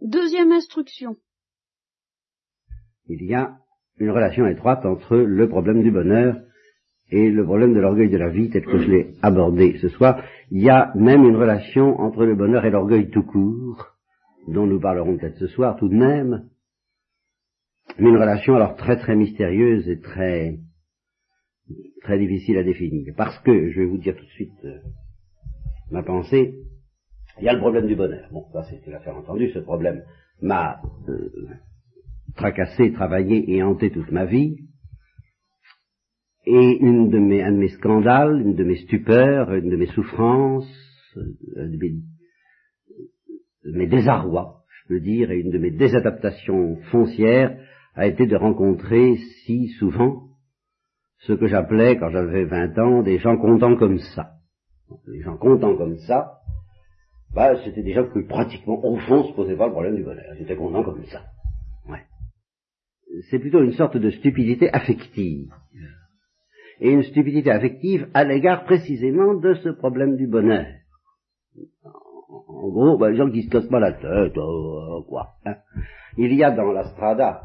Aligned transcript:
Deuxième 0.00 0.52
instruction. 0.52 1.16
Il 3.08 3.24
y 3.24 3.34
a 3.34 3.58
une 3.98 4.10
relation 4.10 4.46
étroite 4.46 4.86
entre 4.86 5.16
le 5.16 5.48
problème 5.48 5.82
du 5.82 5.90
bonheur 5.90 6.36
et 7.10 7.30
le 7.30 7.44
problème 7.44 7.74
de 7.74 7.80
l'orgueil 7.80 8.08
de 8.08 8.16
la 8.16 8.28
vie 8.28 8.50
tel 8.50 8.64
que 8.64 8.78
je 8.78 8.88
l'ai 8.88 9.14
abordé 9.22 9.78
ce 9.80 9.88
soir. 9.88 10.22
Il 10.50 10.62
y 10.62 10.70
a 10.70 10.92
même 10.94 11.24
une 11.24 11.36
relation 11.36 11.98
entre 11.98 12.24
le 12.24 12.36
bonheur 12.36 12.64
et 12.64 12.70
l'orgueil 12.70 13.10
tout 13.10 13.24
court, 13.24 13.96
dont 14.46 14.66
nous 14.66 14.78
parlerons 14.78 15.16
peut-être 15.16 15.38
ce 15.38 15.48
soir 15.48 15.76
tout 15.76 15.88
de 15.88 15.96
même, 15.96 16.48
mais 17.98 18.10
une 18.10 18.16
relation 18.18 18.54
alors 18.54 18.76
très 18.76 18.98
très 18.98 19.16
mystérieuse 19.16 19.88
et 19.88 20.00
très 20.00 20.58
très 22.02 22.18
difficile 22.18 22.58
à 22.58 22.62
définir. 22.62 23.14
Parce 23.16 23.38
que, 23.40 23.70
je 23.70 23.80
vais 23.80 23.86
vous 23.86 23.98
dire 23.98 24.14
tout 24.14 24.24
de 24.24 24.30
suite 24.30 24.64
euh, 24.64 24.78
ma 25.90 26.02
pensée, 26.02 26.54
il 27.40 27.44
y 27.44 27.48
a 27.48 27.52
le 27.52 27.60
problème 27.60 27.86
du 27.86 27.96
bonheur. 27.96 28.28
Bon, 28.32 28.44
ça 28.52 28.62
c'est 28.64 28.86
une 28.86 28.94
affaire 28.94 29.16
entendue, 29.16 29.50
ce 29.50 29.60
problème 29.60 30.02
m'a 30.40 30.80
euh, 31.08 31.30
tracassé, 32.36 32.92
travaillé 32.92 33.52
et 33.52 33.62
hanté 33.62 33.90
toute 33.90 34.10
ma 34.10 34.24
vie. 34.24 34.56
Et 36.46 36.78
une 36.80 37.10
de 37.10 37.18
mes, 37.18 37.42
un 37.42 37.52
de 37.52 37.58
mes 37.58 37.68
scandales, 37.68 38.40
une 38.40 38.54
de 38.54 38.64
mes 38.64 38.76
stupeurs, 38.76 39.52
une 39.52 39.68
de 39.68 39.76
mes 39.76 39.86
souffrances, 39.86 40.70
euh, 41.16 41.68
de 41.68 41.76
mes, 41.76 41.94
mes 43.64 43.86
désarrois, 43.86 44.62
je 44.68 44.88
peux 44.88 45.00
dire, 45.00 45.30
et 45.30 45.40
une 45.40 45.50
de 45.50 45.58
mes 45.58 45.70
désadaptations 45.70 46.76
foncières 46.90 47.58
a 47.94 48.06
été 48.06 48.26
de 48.26 48.36
rencontrer 48.36 49.16
si 49.44 49.68
souvent 49.78 50.28
ce 51.18 51.32
que 51.32 51.48
j'appelais, 51.48 51.98
quand 51.98 52.10
j'avais 52.10 52.44
20 52.44 52.78
ans, 52.78 53.02
des 53.02 53.18
gens 53.18 53.36
contents 53.36 53.76
comme 53.76 53.98
ça. 53.98 54.34
Les 55.06 55.20
gens 55.20 55.36
contents 55.36 55.76
comme 55.76 55.98
ça, 55.98 56.37
bah, 57.34 57.54
c'était 57.64 57.92
gens 57.92 58.08
qui 58.08 58.22
pratiquement, 58.22 58.82
au 58.84 58.96
fond, 58.96 59.24
se 59.24 59.32
posaient 59.34 59.56
pas 59.56 59.66
le 59.66 59.72
problème 59.72 59.96
du 59.96 60.02
bonheur. 60.02 60.34
Ils 60.36 60.42
étaient 60.42 60.56
contents 60.56 60.82
comme 60.82 61.04
ça. 61.06 61.24
Ouais. 61.88 62.02
C'est 63.30 63.38
plutôt 63.38 63.62
une 63.62 63.72
sorte 63.72 63.96
de 63.96 64.10
stupidité 64.10 64.70
affective. 64.72 65.52
Et 66.80 66.90
une 66.90 67.02
stupidité 67.02 67.50
affective 67.50 68.08
à 68.14 68.24
l'égard 68.24 68.64
précisément 68.64 69.34
de 69.34 69.54
ce 69.54 69.68
problème 69.70 70.16
du 70.16 70.26
bonheur. 70.26 70.66
En 72.46 72.68
gros, 72.68 72.98
bah, 72.98 73.10
les 73.10 73.16
gens 73.16 73.30
qui 73.30 73.42
se 73.42 73.50
cassent 73.50 73.68
pas 73.68 73.80
la 73.80 73.92
tête, 73.92 74.36
euh, 74.36 75.02
quoi. 75.08 75.34
Hein. 75.44 75.56
Il 76.16 76.34
y 76.34 76.42
a 76.42 76.50
dans 76.50 76.72
la 76.72 76.84
Strada 76.84 77.42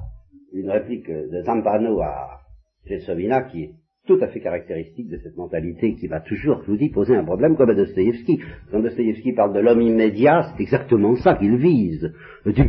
une 0.54 0.70
réplique 0.70 1.10
de 1.10 1.42
Zampano 1.44 2.00
à 2.02 2.42
Gelsomina 2.86 3.44
qui 3.44 3.64
est 3.64 3.76
tout 4.06 4.18
à 4.22 4.28
fait 4.28 4.42
caractéristique 4.42 5.08
de 5.10 5.18
cette 5.18 5.38
mentalité 5.38 5.96
qui 5.96 6.08
va 6.08 6.20
toujours, 6.20 6.62
je 6.64 6.72
vous 6.72 6.78
dis, 6.78 6.90
poser 6.90 7.16
un 7.16 7.24
problème 7.24 7.56
comme 7.56 7.70
à 7.70 7.74
Dostoïevski. 7.74 8.42
Quand 8.70 8.82
Dostoïevski 8.82 9.32
parle 9.32 9.54
de 9.54 9.62
l'homme 9.62 9.82
immédiat, 9.82 10.52
c'est 10.52 10.64
exactement 10.64 11.16
ça 11.16 11.36
qu'il 11.36 11.56
vise. 11.56 12.14
Hein, 12.46 12.52
Qu'est-ce 12.54 12.68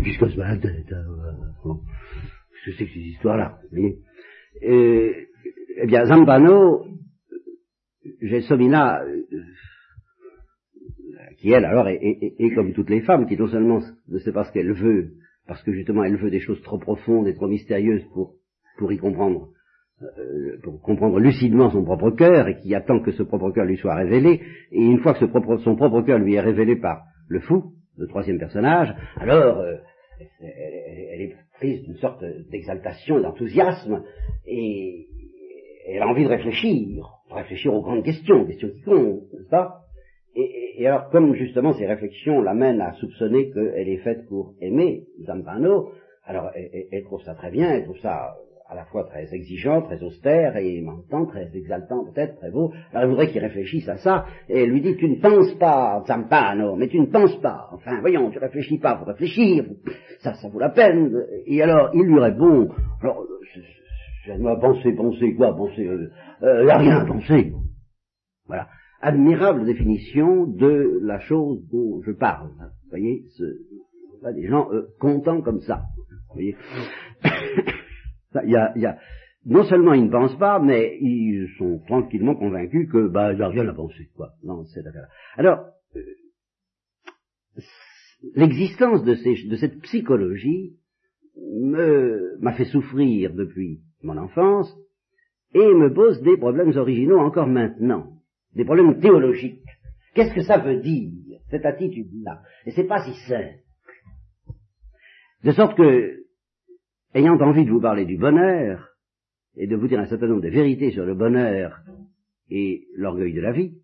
que 2.65 2.73
c'est 2.79 2.87
que 2.87 2.93
ces 2.93 3.01
histoires-là 3.01 3.59
et, 4.62 5.27
Eh 5.77 5.87
bien, 5.87 6.05
Zambano, 6.05 6.87
Gelsomina, 8.21 9.03
euh, 9.03 9.25
qui 11.39 11.51
elle 11.51 11.65
alors 11.65 11.89
est, 11.89 12.55
comme 12.55 12.73
toutes 12.75 12.91
les 12.91 13.01
femmes, 13.01 13.27
qui 13.27 13.37
non 13.37 13.49
seulement 13.49 13.81
ne 14.09 14.19
sait 14.19 14.33
pas 14.33 14.45
ce 14.45 14.53
qu'elle 14.53 14.73
veut, 14.73 15.15
parce 15.49 15.62
que 15.65 15.73
justement 15.73 16.05
elle 16.05 16.17
veut 16.17 16.31
des 16.31 16.41
choses 16.41 16.62
trop 16.62 16.79
profondes 16.79 17.27
et 17.27 17.35
trop 17.35 17.49
mystérieuses 17.49 18.05
pour, 18.12 18.37
pour 18.79 18.93
y 18.93 18.99
comprendre 18.99 19.49
euh, 20.03 20.59
pour 20.62 20.81
comprendre 20.83 21.20
lucidement 21.20 21.70
son 21.70 21.84
propre 21.84 22.11
cœur 22.11 22.48
et 22.48 22.56
qui 22.56 22.75
attend 22.75 23.00
que 23.00 23.12
ce 23.12 23.23
propre 23.23 23.50
cœur 23.53 23.64
lui 23.64 23.77
soit 23.77 23.95
révélé, 23.95 24.41
et 24.73 24.81
une 24.81 24.98
fois 24.98 25.14
que 25.14 25.20
son 25.20 25.77
propre 25.77 26.03
cœur 26.03 26.19
lui 26.19 26.34
est 26.34 26.41
révélé 26.41 26.77
par 26.77 27.03
le 27.28 27.41
fou, 27.41 27.73
le 27.97 28.06
troisième 28.09 28.39
personnage, 28.39 28.95
alors 29.17 29.59
euh, 29.61 29.77
elle, 30.41 31.20
est 31.20 31.37
prise 31.55 31.83
d'une 31.84 31.97
sorte 31.97 32.25
d'exaltation, 32.50 33.20
d'enthousiasme, 33.20 34.03
et 34.47 35.06
elle 35.88 36.03
a 36.03 36.09
envie 36.09 36.25
de 36.25 36.28
réfléchir, 36.28 37.06
de 37.31 37.34
réfléchir 37.34 37.72
aux 37.72 37.82
grandes 37.82 38.05
questions, 38.05 38.44
questions 38.47 38.71
qui 38.71 38.82
comptent, 38.82 39.32
n'est-ce 39.32 39.49
pas? 39.49 39.81
Et, 40.37 40.87
alors, 40.87 41.09
comme 41.11 41.34
justement 41.34 41.72
ces 41.72 41.87
réflexions 41.87 42.41
l'amènent 42.41 42.81
à 42.81 42.94
soupçonner 42.94 43.50
qu'elle 43.53 43.88
est 43.88 44.03
faite 44.03 44.26
pour 44.26 44.55
aimer 44.61 45.05
Zampano, 45.25 45.93
alors 46.25 46.50
elle, 46.55 47.05
trouve 47.05 47.22
ça 47.22 47.34
très 47.34 47.53
bien, 47.53 47.71
elle 47.71 47.84
trouve 47.84 47.99
ça 47.99 48.34
à 48.69 48.75
la 48.75 48.84
fois 48.86 49.04
très 49.04 49.32
exigeant, 49.34 49.82
très 49.82 50.02
austère, 50.02 50.56
et 50.56 50.84
en 50.86 51.19
même 51.19 51.26
très 51.28 51.54
exaltant 51.54 52.04
peut-être, 52.04 52.36
très 52.36 52.50
beau. 52.50 52.72
Alors 52.91 53.04
elle 53.04 53.08
voudrait 53.10 53.28
qu'il 53.28 53.41
réfléchisse 53.41 53.88
à 53.88 53.98
ça, 53.98 54.25
et 54.48 54.66
lui 54.66 54.80
dit, 54.80 54.97
tu 54.97 55.08
ne 55.08 55.20
penses 55.20 55.54
pas, 55.58 56.02
Zampano, 56.06 56.76
mais 56.76 56.88
tu 56.88 56.98
ne 56.98 57.06
penses 57.06 57.36
pas. 57.41 57.69
Enfin, 57.72 58.00
voyons, 58.00 58.30
tu 58.30 58.38
réfléchis 58.38 58.78
pas, 58.78 58.98
faut 58.98 59.04
réfléchir, 59.04 59.66
ça, 60.20 60.34
ça 60.34 60.48
vaut 60.48 60.58
la 60.58 60.70
peine. 60.70 61.14
Et 61.47 61.62
alors, 61.62 61.91
il 61.94 62.04
lui 62.04 62.19
répond, 62.19 62.70
alors, 63.02 63.25
je 64.26 64.32
dois 64.32 64.58
penser, 64.58 64.92
penser, 64.92 65.34
quoi, 65.34 65.54
penser, 65.54 65.86
euh, 65.86 66.10
euh, 66.42 66.69
a 66.69 66.78
rien 66.78 66.96
à 67.00 67.04
penser. 67.04 67.52
Voilà. 68.46 68.69
Admirable 69.02 69.66
définition 69.66 70.46
de 70.46 71.00
la 71.02 71.19
chose 71.19 71.62
dont 71.70 72.00
je 72.06 72.12
parle. 72.12 72.48
Vous 72.48 72.91
voyez, 72.91 73.25
ce, 73.36 73.44
des 74.32 74.46
gens 74.46 74.72
euh, 74.72 74.86
contents 74.98 75.42
comme 75.42 75.60
ça. 75.60 75.82
Vous 76.28 76.34
voyez 76.34 76.56
Non 79.47 79.65
seulement 79.65 79.93
ils 79.93 80.06
ne 80.06 80.11
pensent 80.11 80.39
pas, 80.39 80.59
mais 80.59 80.97
ils 81.00 81.49
sont 81.59 81.81
tranquillement 81.87 82.34
convaincus 82.34 82.89
que 82.91 83.09
bah 83.09 83.33
il 83.33 83.37
n'y 83.37 83.43
a 83.43 83.49
rien 83.49 83.69
à 83.69 83.75
penser, 83.75 84.11
quoi. 84.17 84.31
Alors, 85.37 85.67
euh, 85.97 87.61
l'existence 88.34 89.05
de 89.05 89.15
cette 89.56 89.81
psychologie 89.83 90.77
m'a 92.41 92.55
fait 92.55 92.65
souffrir 92.65 93.34
depuis 93.34 93.81
mon 94.03 94.17
enfance 94.17 94.75
et 95.53 95.59
me 95.75 95.93
pose 95.93 96.23
des 96.23 96.37
problèmes 96.37 96.77
originaux 96.77 97.19
encore 97.19 97.47
maintenant, 97.47 98.12
des 98.55 98.65
problèmes 98.65 98.99
théologiques. 98.99 99.61
Qu'est-ce 100.15 100.34
que 100.34 100.43
ça 100.43 100.59
veut 100.59 100.81
dire, 100.81 101.11
cette 101.50 101.67
attitude-là? 101.67 102.41
Et 102.67 102.71
c'est 102.71 102.87
pas 102.87 103.05
si 103.05 103.12
simple. 103.28 103.59
De 105.43 105.50
sorte 105.50 105.77
que 105.77 106.24
ayant 107.14 107.38
envie 107.41 107.64
de 107.64 107.70
vous 107.70 107.80
parler 107.80 108.04
du 108.04 108.19
bonheur 108.19 108.91
et 109.56 109.66
de 109.66 109.76
vous 109.76 109.88
dire 109.88 110.00
un 110.00 110.06
certain 110.06 110.26
nombre 110.26 110.42
de 110.42 110.48
vérités 110.48 110.91
sur 110.91 111.04
le 111.04 111.14
bonheur 111.14 111.80
et 112.50 112.86
l'orgueil 112.97 113.32
de 113.32 113.41
la 113.41 113.52
vie, 113.52 113.78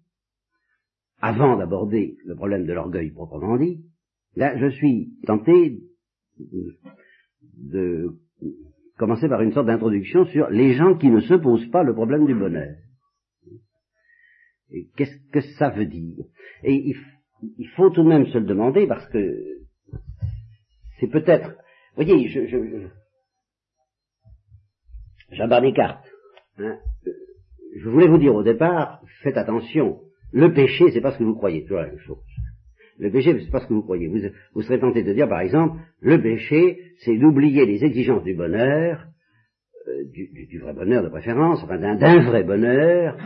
avant 1.21 1.57
d'aborder 1.57 2.17
le 2.25 2.35
problème 2.35 2.67
de 2.67 2.73
l'orgueil 2.73 3.11
proprement 3.11 3.57
dit, 3.57 3.85
là, 4.37 4.57
je 4.59 4.69
suis 4.77 5.13
tenté 5.27 5.79
de 7.57 8.17
commencer 8.97 9.29
par 9.29 9.41
une 9.43 9.53
sorte 9.53 9.67
d'introduction 9.67 10.25
sur 10.27 10.51
les 10.51 10.75
gens 10.75 10.97
qui 10.97 11.09
ne 11.09 11.21
se 11.21 11.35
posent 11.35 11.71
pas 11.71 11.83
le 11.83 11.95
problème 11.95 12.27
du 12.27 12.35
bonheur. 12.35 12.77
Qu'est-ce 14.97 15.31
que 15.33 15.41
ça 15.59 15.71
veut 15.71 15.87
dire? 15.87 16.25
Et 16.63 16.95
il, 17.57 17.69
faut 17.77 17.91
tout 17.91 18.03
de 18.03 18.09
même 18.09 18.27
se 18.27 18.39
le 18.39 18.45
demander 18.45 18.87
parce 18.87 19.07
que 19.09 19.37
c'est 20.99 21.09
peut-être, 21.09 21.57
voyez, 21.97 22.29
je, 22.29 22.47
je, 22.47 22.89
Jean 25.33 25.49
Descartes. 25.49 26.05
Hein. 26.59 26.79
Je 27.77 27.89
voulais 27.89 28.09
vous 28.09 28.19
dire 28.19 28.35
au 28.35 28.43
départ, 28.43 29.01
faites 29.23 29.37
attention. 29.37 30.01
Le 30.33 30.53
péché, 30.53 30.91
c'est 30.91 31.01
pas 31.01 31.13
ce 31.13 31.19
que 31.19 31.25
vous 31.25 31.35
croyez, 31.35 31.63
toujours 31.63 31.81
la 31.81 31.87
même 31.87 31.99
chose. 31.99 32.19
Le 32.99 33.11
péché, 33.11 33.35
c'est 33.41 33.51
pas 33.51 33.61
ce 33.61 33.67
que 33.67 33.73
vous 33.73 33.83
croyez. 33.83 34.09
Vous, 34.53 34.63
serez 34.63 34.79
tenté 34.79 35.03
de 35.03 35.13
dire, 35.13 35.29
par 35.29 35.41
exemple, 35.41 35.81
le 36.01 36.21
péché, 36.21 36.79
c'est 36.99 37.17
d'oublier 37.17 37.65
les 37.65 37.83
exigences 37.85 38.23
du 38.25 38.35
bonheur, 38.35 39.07
euh, 39.89 40.05
du, 40.13 40.29
du, 40.33 40.47
du, 40.47 40.59
vrai 40.59 40.75
bonheur 40.75 41.03
de 41.03 41.09
préférence, 41.09 41.63
enfin 41.65 41.79
d'un 41.79 42.21
vrai 42.23 42.45
bonheur, 42.45 43.17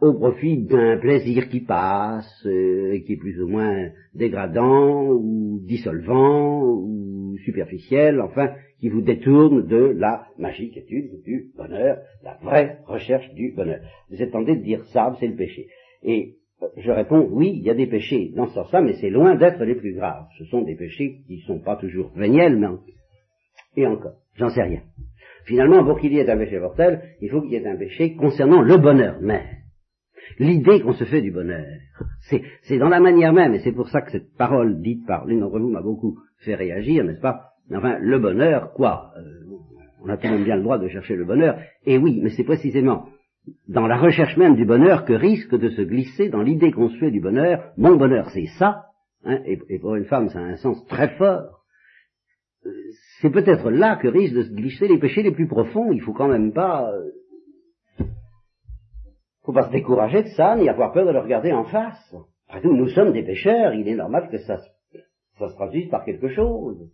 au 0.00 0.12
profit 0.14 0.58
d'un 0.58 0.96
plaisir 0.98 1.48
qui 1.48 1.60
passe, 1.60 2.46
euh, 2.46 3.00
qui 3.04 3.14
est 3.14 3.16
plus 3.16 3.40
ou 3.42 3.48
moins 3.48 3.88
dégradant, 4.14 5.08
ou 5.08 5.60
dissolvant, 5.64 6.62
ou 6.62 7.36
superficiel, 7.44 8.20
enfin, 8.20 8.52
qui 8.80 8.88
vous 8.88 9.02
détourne 9.02 9.66
de 9.66 9.94
la 9.96 10.26
magique 10.38 10.76
étude 10.76 11.22
du 11.24 11.50
bonheur, 11.56 11.98
la 12.22 12.38
vraie 12.42 12.78
recherche 12.86 13.28
du 13.34 13.52
bonheur. 13.52 13.80
Vous 14.10 14.22
êtes 14.22 14.30
tenté 14.30 14.56
de 14.56 14.62
dire 14.62 14.84
ça, 14.86 15.16
c'est 15.18 15.26
le 15.26 15.36
péché. 15.36 15.66
Et 16.04 16.36
euh, 16.62 16.66
je 16.76 16.90
réponds, 16.92 17.28
oui, 17.32 17.54
il 17.56 17.62
y 17.62 17.70
a 17.70 17.74
des 17.74 17.88
péchés 17.88 18.32
dans 18.36 18.46
ce 18.46 18.54
sens-là, 18.54 18.82
mais 18.82 18.94
c'est 19.00 19.10
loin 19.10 19.34
d'être 19.34 19.64
les 19.64 19.74
plus 19.74 19.94
graves. 19.94 20.26
Ce 20.38 20.44
sont 20.44 20.62
des 20.62 20.76
péchés 20.76 21.22
qui 21.26 21.36
ne 21.36 21.42
sont 21.42 21.58
pas 21.58 21.76
toujours 21.76 22.12
véniels, 22.14 22.56
mais 22.56 22.68
et 23.76 23.86
encore, 23.86 24.14
j'en 24.34 24.48
sais 24.48 24.62
rien. 24.62 24.82
Finalement, 25.44 25.84
pour 25.84 25.98
qu'il 25.98 26.12
y 26.12 26.18
ait 26.18 26.30
un 26.30 26.36
péché 26.36 26.58
mortel, 26.58 27.16
il 27.20 27.30
faut 27.30 27.40
qu'il 27.40 27.52
y 27.52 27.56
ait 27.56 27.66
un 27.66 27.76
péché 27.76 28.14
concernant 28.14 28.60
le 28.60 28.76
bonheur 28.76 29.20
même. 29.20 29.57
L'idée 30.38 30.80
qu'on 30.80 30.92
se 30.92 31.04
fait 31.04 31.22
du 31.22 31.30
bonheur, 31.30 31.66
c'est 32.62 32.78
dans 32.78 32.88
la 32.88 33.00
manière 33.00 33.32
même, 33.32 33.54
et 33.54 33.60
c'est 33.60 33.72
pour 33.72 33.88
ça 33.88 34.02
que 34.02 34.10
cette 34.10 34.36
parole 34.36 34.80
dite 34.80 35.06
par 35.06 35.26
l'une 35.26 35.40
d'entre 35.40 35.58
vous 35.58 35.70
m'a 35.70 35.82
beaucoup 35.82 36.18
fait 36.38 36.54
réagir, 36.54 37.04
n'est-ce 37.04 37.20
pas? 37.20 37.52
Enfin, 37.74 37.98
le 38.00 38.18
bonheur, 38.18 38.72
quoi? 38.72 39.12
Euh, 39.18 39.22
On 40.02 40.08
a 40.08 40.16
tout 40.16 40.28
même 40.28 40.44
bien 40.44 40.56
le 40.56 40.62
droit 40.62 40.78
de 40.78 40.88
chercher 40.88 41.16
le 41.16 41.24
bonheur. 41.24 41.58
Et 41.84 41.98
oui, 41.98 42.20
mais 42.22 42.30
c'est 42.30 42.44
précisément 42.44 43.08
dans 43.68 43.86
la 43.86 43.96
recherche 43.96 44.36
même 44.36 44.56
du 44.56 44.64
bonheur 44.64 45.04
que 45.04 45.12
risque 45.12 45.54
de 45.56 45.70
se 45.70 45.82
glisser 45.82 46.28
dans 46.28 46.42
l'idée 46.42 46.72
qu'on 46.72 46.88
se 46.88 46.98
fait 46.98 47.10
du 47.10 47.20
bonheur. 47.20 47.72
Mon 47.76 47.96
bonheur, 47.96 48.30
c'est 48.30 48.46
ça. 48.58 48.86
Hein, 49.24 49.40
et, 49.46 49.78
pour 49.78 49.94
une 49.96 50.04
femme, 50.04 50.28
ça 50.28 50.38
a 50.38 50.42
un 50.42 50.56
sens 50.56 50.84
très 50.86 51.08
fort. 51.16 51.64
c'est 53.20 53.30
peut-être 53.30 53.70
là 53.70 53.96
que 53.96 54.08
risquent 54.08 54.36
de 54.36 54.42
se 54.42 54.52
glisser 54.52 54.88
les 54.88 54.98
péchés 54.98 55.22
les 55.22 55.32
plus 55.32 55.48
profonds. 55.48 55.92
Il 55.92 56.00
faut 56.02 56.12
quand 56.12 56.28
même 56.28 56.52
pas, 56.52 56.90
euh, 56.92 57.10
faut 59.48 59.54
pas 59.54 59.68
se 59.68 59.72
décourager 59.72 60.24
de 60.24 60.28
ça, 60.28 60.56
ni 60.56 60.68
avoir 60.68 60.92
peur 60.92 61.06
de 61.06 61.10
le 61.10 61.20
regarder 61.20 61.52
en 61.52 61.64
face. 61.64 62.14
Après 62.50 62.60
tout, 62.60 62.74
nous 62.74 62.88
sommes 62.88 63.14
des 63.14 63.22
pécheurs, 63.22 63.72
il 63.72 63.88
est 63.88 63.94
normal 63.94 64.28
que 64.30 64.36
ça, 64.36 64.58
ça 65.38 65.48
se 65.48 65.54
traduise 65.54 65.88
par 65.88 66.04
quelque 66.04 66.28
chose, 66.28 66.86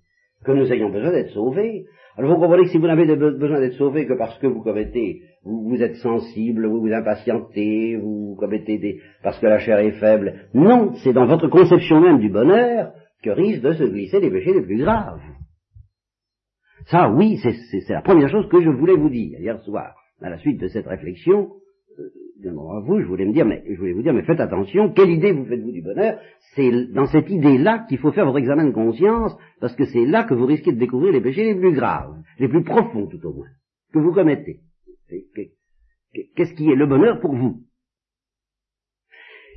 que 0.44 0.52
nous 0.52 0.72
ayons 0.72 0.90
besoin 0.90 1.10
d'être 1.10 1.32
sauvés. 1.32 1.86
Alors 2.16 2.32
vous 2.32 2.40
comprenez 2.40 2.62
que 2.62 2.68
si 2.68 2.78
vous 2.78 2.86
n'avez 2.86 3.06
besoin 3.16 3.58
d'être 3.58 3.74
sauvé 3.74 4.06
que 4.06 4.12
parce 4.12 4.38
que 4.38 4.46
vous 4.46 4.62
commettez, 4.62 5.22
vous, 5.42 5.82
êtes 5.82 5.96
sensible, 5.96 6.66
vous 6.66 6.80
vous 6.80 6.92
impatientez, 6.92 7.96
vous 7.96 8.36
commettez 8.38 8.78
des, 8.78 9.00
parce 9.24 9.40
que 9.40 9.46
la 9.46 9.58
chair 9.58 9.80
est 9.80 9.98
faible. 9.98 10.48
Non, 10.54 10.92
c'est 11.02 11.12
dans 11.12 11.26
votre 11.26 11.48
conception 11.48 12.00
même 12.00 12.20
du 12.20 12.30
bonheur 12.30 12.92
que 13.24 13.30
risquent 13.30 13.64
de 13.64 13.72
se 13.72 13.82
glisser 13.82 14.20
les 14.20 14.30
péchés 14.30 14.54
les 14.54 14.62
plus 14.62 14.78
graves. 14.78 15.18
Ça, 16.86 17.10
oui, 17.10 17.36
c'est 17.38 17.92
la 17.92 18.02
première 18.02 18.28
chose 18.28 18.48
que 18.48 18.60
je 18.60 18.70
voulais 18.70 18.94
vous 18.94 19.10
dire 19.10 19.40
hier 19.40 19.58
soir, 19.62 19.96
à 20.22 20.30
la 20.30 20.38
suite 20.38 20.60
de 20.60 20.68
cette 20.68 20.86
réflexion. 20.86 21.48
Euh, 22.46 22.80
vous, 22.80 23.00
je 23.00 23.06
voulais 23.06 23.24
me 23.24 23.32
dire, 23.32 23.44
mais 23.44 23.62
je 23.68 23.78
voulais 23.78 23.92
vous 23.92 24.02
dire, 24.02 24.12
mais 24.12 24.22
faites 24.22 24.40
attention, 24.40 24.92
quelle 24.92 25.10
idée 25.10 25.32
vous 25.32 25.44
faites-vous 25.44 25.72
du 25.72 25.82
bonheur? 25.82 26.18
C'est 26.54 26.92
dans 26.92 27.06
cette 27.06 27.30
idée-là 27.30 27.86
qu'il 27.88 27.98
faut 27.98 28.12
faire 28.12 28.26
votre 28.26 28.38
examen 28.38 28.66
de 28.66 28.72
conscience, 28.72 29.36
parce 29.60 29.74
que 29.74 29.84
c'est 29.86 30.04
là 30.04 30.24
que 30.24 30.34
vous 30.34 30.46
risquez 30.46 30.72
de 30.72 30.78
découvrir 30.78 31.12
les 31.12 31.20
péchés 31.20 31.44
les 31.44 31.58
plus 31.58 31.74
graves, 31.74 32.14
les 32.38 32.48
plus 32.48 32.64
profonds 32.64 33.06
tout 33.06 33.24
au 33.26 33.32
moins, 33.32 33.48
que 33.92 33.98
vous 33.98 34.12
commettez. 34.12 34.60
Qu'est-ce 36.36 36.54
qui 36.54 36.70
est 36.70 36.76
le 36.76 36.86
bonheur 36.86 37.20
pour 37.20 37.34
vous? 37.34 37.60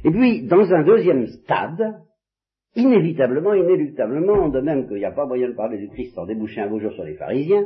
Et 0.03 0.11
puis, 0.11 0.43
dans 0.43 0.71
un 0.73 0.83
deuxième 0.83 1.27
stade, 1.27 2.01
inévitablement, 2.75 3.53
inéluctablement, 3.53 4.49
de 4.49 4.61
même 4.61 4.87
qu'il 4.87 4.97
n'y 4.97 5.05
a 5.05 5.11
pas 5.11 5.25
moyen 5.25 5.49
de 5.49 5.55
parler 5.55 5.77
du 5.77 5.89
Christ 5.89 6.13
sans 6.13 6.25
déboucher 6.25 6.61
un 6.61 6.69
beau 6.69 6.79
jour 6.79 6.93
sur 6.93 7.03
les 7.03 7.15
pharisiens, 7.15 7.65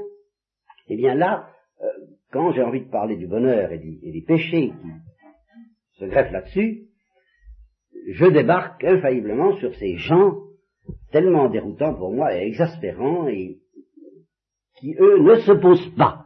eh 0.88 0.96
bien 0.96 1.16
là, 1.16 1.50
euh, 1.82 1.88
quand 2.32 2.52
j'ai 2.52 2.64
envie 2.64 2.86
de 2.86 2.90
parler 2.90 3.18
du 3.18 3.28
bonheur 3.28 3.72
et, 3.72 3.78
des 3.78 4.24
péchés 4.26 4.70
qui 4.70 4.88
se 6.02 6.06
greffent 6.06 6.32
là-dessus, 6.32 6.88
je 8.08 8.26
débarque 8.26 8.84
infailliblement 8.84 9.56
sur 9.58 9.74
ces 9.76 9.98
gens 9.98 10.36
tellement 11.12 11.50
déroutants 11.50 11.94
pour 11.94 12.12
moi 12.12 12.36
et 12.36 12.48
exaspérants 12.48 13.28
et 13.28 13.60
qui, 14.80 14.96
eux, 15.00 15.20
ne 15.20 15.36
se 15.36 15.52
posent 15.52 15.96
pas 15.96 16.26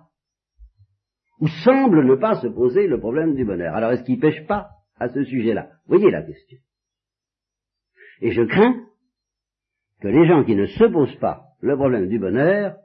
ou 1.42 1.48
semblent 1.48 2.06
ne 2.06 2.16
pas 2.16 2.42
se 2.42 2.48
poser 2.48 2.88
le 2.88 3.00
problème 3.00 3.36
du 3.36 3.44
bonheur. 3.44 3.76
Alors 3.76 3.92
est-ce 3.92 4.04
qu'ils 4.04 4.20
pêchent 4.20 4.48
pas 4.48 4.70
à 4.98 5.10
ce 5.10 5.26
sujet-là? 5.26 5.70
Voyez 5.88 6.10
la 6.10 6.22
question. 6.22 6.58
Et 8.22 8.32
je 8.32 8.44
crains 8.44 8.86
que 10.00 10.08
les 10.08 10.26
gens 10.26 10.46
qui 10.46 10.56
ne 10.56 10.68
se 10.68 10.86
posent 10.86 11.18
pas 11.18 11.44
le 11.60 11.76
problème 11.76 12.08
du 12.08 12.20
bonheur 12.20 12.78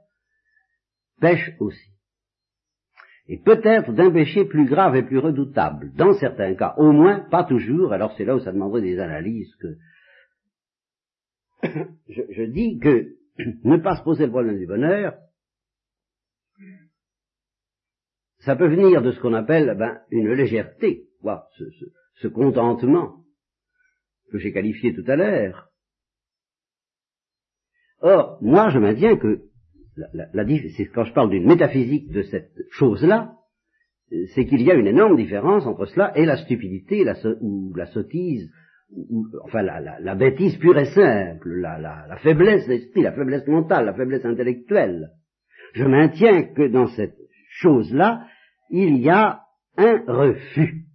pêchent 1.20 1.54
aussi. 1.60 1.92
Et 3.32 3.38
peut-être 3.38 3.93
d'un 3.93 4.11
péché 4.11 4.44
plus 4.44 4.67
grave 4.67 4.97
et 4.97 5.05
plus 5.05 5.19
redoutable, 5.19 5.93
dans 5.94 6.15
certains 6.15 6.56
cas, 6.56 6.75
au 6.79 6.91
moins, 6.91 7.21
pas 7.31 7.44
toujours, 7.44 7.93
alors 7.93 8.12
c'est 8.17 8.25
là 8.25 8.35
où 8.35 8.41
ça 8.41 8.50
demanderait 8.50 8.81
des 8.81 8.99
analyses 8.99 9.55
que 9.55 9.77
je, 12.09 12.23
je 12.29 12.43
dis 12.43 12.81
que 12.81 13.15
ne 13.65 13.77
pas 13.77 13.94
se 13.94 14.03
poser 14.03 14.25
le 14.25 14.32
problème 14.32 14.59
du 14.59 14.67
bonheur, 14.67 15.15
ça 18.41 18.56
peut 18.56 18.67
venir 18.67 19.00
de 19.00 19.12
ce 19.12 19.21
qu'on 19.21 19.35
appelle 19.35 19.76
ben, 19.79 20.00
une 20.11 20.33
légèreté, 20.33 21.05
quoi, 21.21 21.47
ce, 21.56 21.62
ce 22.15 22.26
contentement 22.26 23.25
que 24.33 24.38
j'ai 24.38 24.53
qualifié 24.53 24.93
tout 24.93 25.05
à 25.06 25.15
l'heure. 25.15 25.71
Or, 28.00 28.38
moi 28.43 28.71
je 28.71 28.81
maintiens 28.81 29.17
que, 29.17 29.50
la, 30.12 30.44
quand 30.94 31.05
je 31.05 31.12
parle 31.12 31.31
d'une 31.31 31.47
métaphysique 31.47 32.11
de 32.11 32.23
cette 32.23 32.52
chose-là, 32.70 33.35
c'est 34.35 34.47
qu'il 34.47 34.62
y 34.62 34.70
a 34.70 34.75
une 34.75 34.87
énorme 34.87 35.17
différence 35.17 35.67
entre 35.67 35.87
cela 35.87 36.17
et 36.17 36.25
la 36.25 36.37
stupidité 36.37 37.05
la, 37.05 37.14
ou 37.41 37.73
la 37.75 37.87
sottise, 37.87 38.50
ou, 38.91 39.26
enfin 39.44 39.62
la, 39.62 40.00
la, 40.00 40.14
bêtise 40.14 40.56
pure 40.58 40.79
et 40.79 40.87
simple, 40.87 41.61
la, 41.61 42.17
faiblesse 42.23 42.67
d'esprit, 42.67 43.02
la 43.02 43.12
faiblesse 43.12 43.47
mentale, 43.47 43.87
la 43.87 43.94
faiblesse 43.94 44.25
intellectuelle. 44.25 45.11
Je 45.75 45.85
maintiens 45.85 46.43
que 46.55 46.69
dans 46.69 46.88
cette 46.88 47.17
chose-là, 47.50 48.26
il 48.70 48.99
y 48.99 49.08
a 49.08 49.43
un 49.76 50.02
refus. 50.06 50.87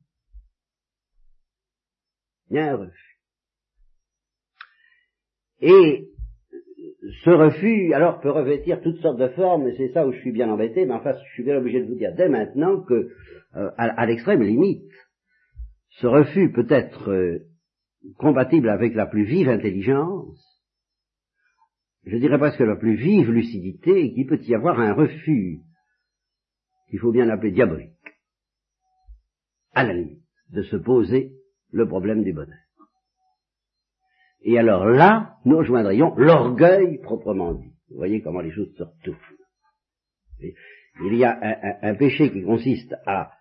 Il 2.49 2.57
y 2.57 2.59
a 2.59 2.73
un 2.73 2.75
refus. 2.75 3.19
Et 5.61 6.09
ce 7.23 7.29
refus, 7.29 7.93
alors, 7.93 8.19
peut 8.21 8.31
revêtir 8.31 8.81
toutes 8.81 8.99
sortes 9.01 9.19
de 9.19 9.27
formes, 9.29 9.67
et 9.67 9.75
c'est 9.75 9.91
ça 9.93 10.07
où 10.07 10.11
je 10.11 10.19
suis 10.19 10.31
bien 10.31 10.49
embêté, 10.49 10.85
mais 10.85 10.93
enfin, 10.93 11.13
je 11.13 11.33
suis 11.33 11.43
bien 11.43 11.57
obligé 11.57 11.81
de 11.81 11.87
vous 11.87 11.95
dire 11.95 12.13
dès 12.15 12.29
maintenant 12.29 12.81
que, 12.81 13.11
euh, 13.55 13.71
à, 13.77 14.05
l'extrême 14.05 14.41
limite, 14.41 14.91
ce 15.89 16.07
refus 16.07 16.51
peut 16.51 16.67
être 16.69 17.11
euh, 17.11 17.39
compatible 18.17 18.69
avec 18.69 18.95
la 18.95 19.05
plus 19.05 19.23
vive 19.23 19.49
intelligence, 19.49 20.41
je 22.05 22.17
dirais 22.17 22.37
presque 22.37 22.59
la 22.59 22.75
plus 22.75 22.95
vive 22.95 23.31
lucidité, 23.31 24.05
et 24.05 24.13
qu'il 24.13 24.27
peut 24.27 24.39
y 24.41 24.55
avoir 24.55 24.79
un 24.79 24.93
refus, 24.93 25.59
qu'il 26.89 26.99
faut 26.99 27.11
bien 27.11 27.29
appeler 27.29 27.51
diabolique, 27.51 27.91
à 29.73 29.83
la 29.83 29.93
limite, 29.93 30.23
de 30.51 30.63
se 30.63 30.77
poser 30.77 31.33
le 31.71 31.87
problème 31.87 32.23
du 32.23 32.33
bonheur. 32.33 32.64
Et 34.45 34.59
alors 34.59 34.85
là, 34.85 35.37
nous 35.43 35.57
rejoindrions 35.57 36.13
l'orgueil 36.15 36.99
proprement 36.99 37.55
dit. 37.55 37.73
Vous 37.89 37.97
voyez 37.97 38.21
comment 38.21 38.41
les 38.41 38.51
choses 38.51 38.71
se 38.77 38.83
retournent. 38.83 39.17
Il 41.03 41.15
y 41.15 41.25
a 41.25 41.77
un, 41.81 41.95
péché 41.95 42.31
qui 42.31 42.43
consiste 42.43 42.95
à 43.07 43.31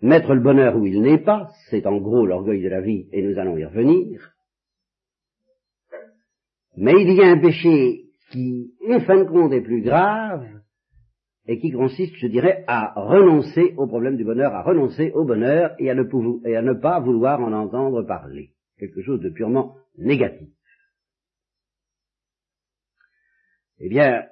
mettre 0.00 0.32
le 0.32 0.40
bonheur 0.40 0.76
où 0.76 0.86
il 0.86 1.02
n'est 1.02 1.22
pas, 1.22 1.48
c'est 1.70 1.86
en 1.86 1.98
gros 1.98 2.24
l'orgueil 2.24 2.62
de 2.62 2.68
la 2.68 2.80
vie, 2.80 3.08
et 3.12 3.22
nous 3.22 3.36
allons 3.38 3.58
y 3.58 3.64
revenir. 3.64 4.32
Mais 6.76 6.94
il 7.00 7.14
y 7.14 7.20
a 7.20 7.30
un 7.30 7.40
péché 7.40 8.04
qui, 8.30 8.74
en 8.88 9.00
fin 9.00 9.18
de 9.18 9.24
compte, 9.24 9.52
est 9.52 9.60
plus 9.60 9.82
grave, 9.82 10.46
et 11.46 11.58
qui 11.58 11.72
consiste, 11.72 12.14
je 12.16 12.28
dirais, 12.28 12.64
à 12.68 12.92
renoncer 12.96 13.74
au 13.76 13.86
problème 13.86 14.16
du 14.16 14.24
bonheur, 14.24 14.54
à 14.54 14.62
renoncer 14.62 15.10
au 15.14 15.24
bonheur 15.24 15.74
et 15.78 15.90
à 15.90 15.94
ne 15.94 16.74
pas 16.74 17.00
vouloir 17.00 17.40
en 17.40 17.52
entendre 17.52 18.02
parler. 18.04 18.53
Quelque 18.78 19.02
chose 19.02 19.20
de 19.20 19.30
purement 19.30 19.76
négatif. 19.96 20.48
Eh 23.78 23.88
bien, 23.88 24.24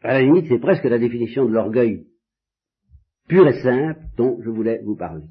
à 0.00 0.14
la 0.14 0.22
limite, 0.22 0.46
c'est 0.48 0.58
presque 0.58 0.84
la 0.84 0.98
définition 0.98 1.46
de 1.46 1.52
l'orgueil 1.52 2.06
pur 3.28 3.46
et 3.46 3.62
simple 3.62 4.00
dont 4.16 4.40
je 4.42 4.50
voulais 4.50 4.80
vous 4.84 4.96
parler. 4.96 5.24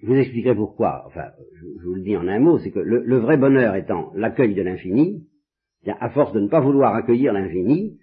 Je 0.00 0.06
vous 0.06 0.14
expliquerai 0.14 0.54
pourquoi. 0.54 1.02
Enfin, 1.06 1.32
je, 1.54 1.84
vous 1.84 1.94
le 1.94 2.02
dis 2.02 2.16
en 2.16 2.28
un 2.28 2.38
mot, 2.38 2.58
c'est 2.58 2.70
que 2.70 2.78
le, 2.78 3.18
vrai 3.18 3.36
bonheur 3.36 3.74
étant 3.74 4.12
l'accueil 4.14 4.54
de 4.54 4.62
l'infini, 4.62 5.26
à 5.86 6.10
force 6.10 6.32
de 6.32 6.40
ne 6.40 6.48
pas 6.48 6.60
vouloir 6.60 6.94
accueillir 6.94 7.32
l'infini, 7.32 7.98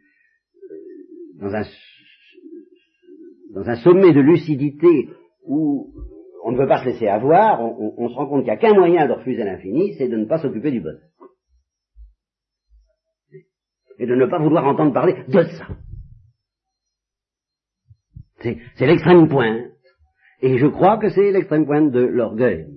euh, 1.42 1.50
dans 3.54 3.70
un 3.70 3.76
sommet 3.78 4.12
de 4.12 4.20
lucidité 4.20 5.10
où 5.44 5.94
on 6.46 6.52
ne 6.52 6.58
veut 6.58 6.68
pas 6.68 6.84
se 6.84 6.86
laisser 6.86 7.08
avoir, 7.08 7.60
on, 7.60 8.08
se 8.08 8.14
rend 8.14 8.28
compte 8.28 8.44
qu'il 8.44 8.52
n'y 8.52 8.58
a 8.58 8.58
qu'un 8.58 8.76
moyen 8.76 9.08
de 9.08 9.14
refuser 9.14 9.44
l'infini, 9.44 9.96
c'est 9.98 10.08
de 10.08 10.16
ne 10.16 10.26
pas 10.26 10.38
s'occuper 10.38 10.70
du 10.70 10.80
bonheur. 10.80 11.02
Et 13.98 14.06
de 14.06 14.14
ne 14.14 14.28
pas 14.28 14.38
vouloir 14.38 14.64
entendre 14.64 14.94
parler 14.94 15.24
de 15.28 15.42
ça. 15.42 15.68
C'est 18.42 18.86
l'extrême 18.86 19.28
pointe. 19.28 19.72
Et 20.44 20.60
je 20.60 20.68
crois 20.68 21.00
que 21.00 21.10
c'est 21.10 21.32
l'extrême 21.32 21.66
pointe 21.66 21.92
de 21.92 22.02
l'orgueil. 22.02 22.68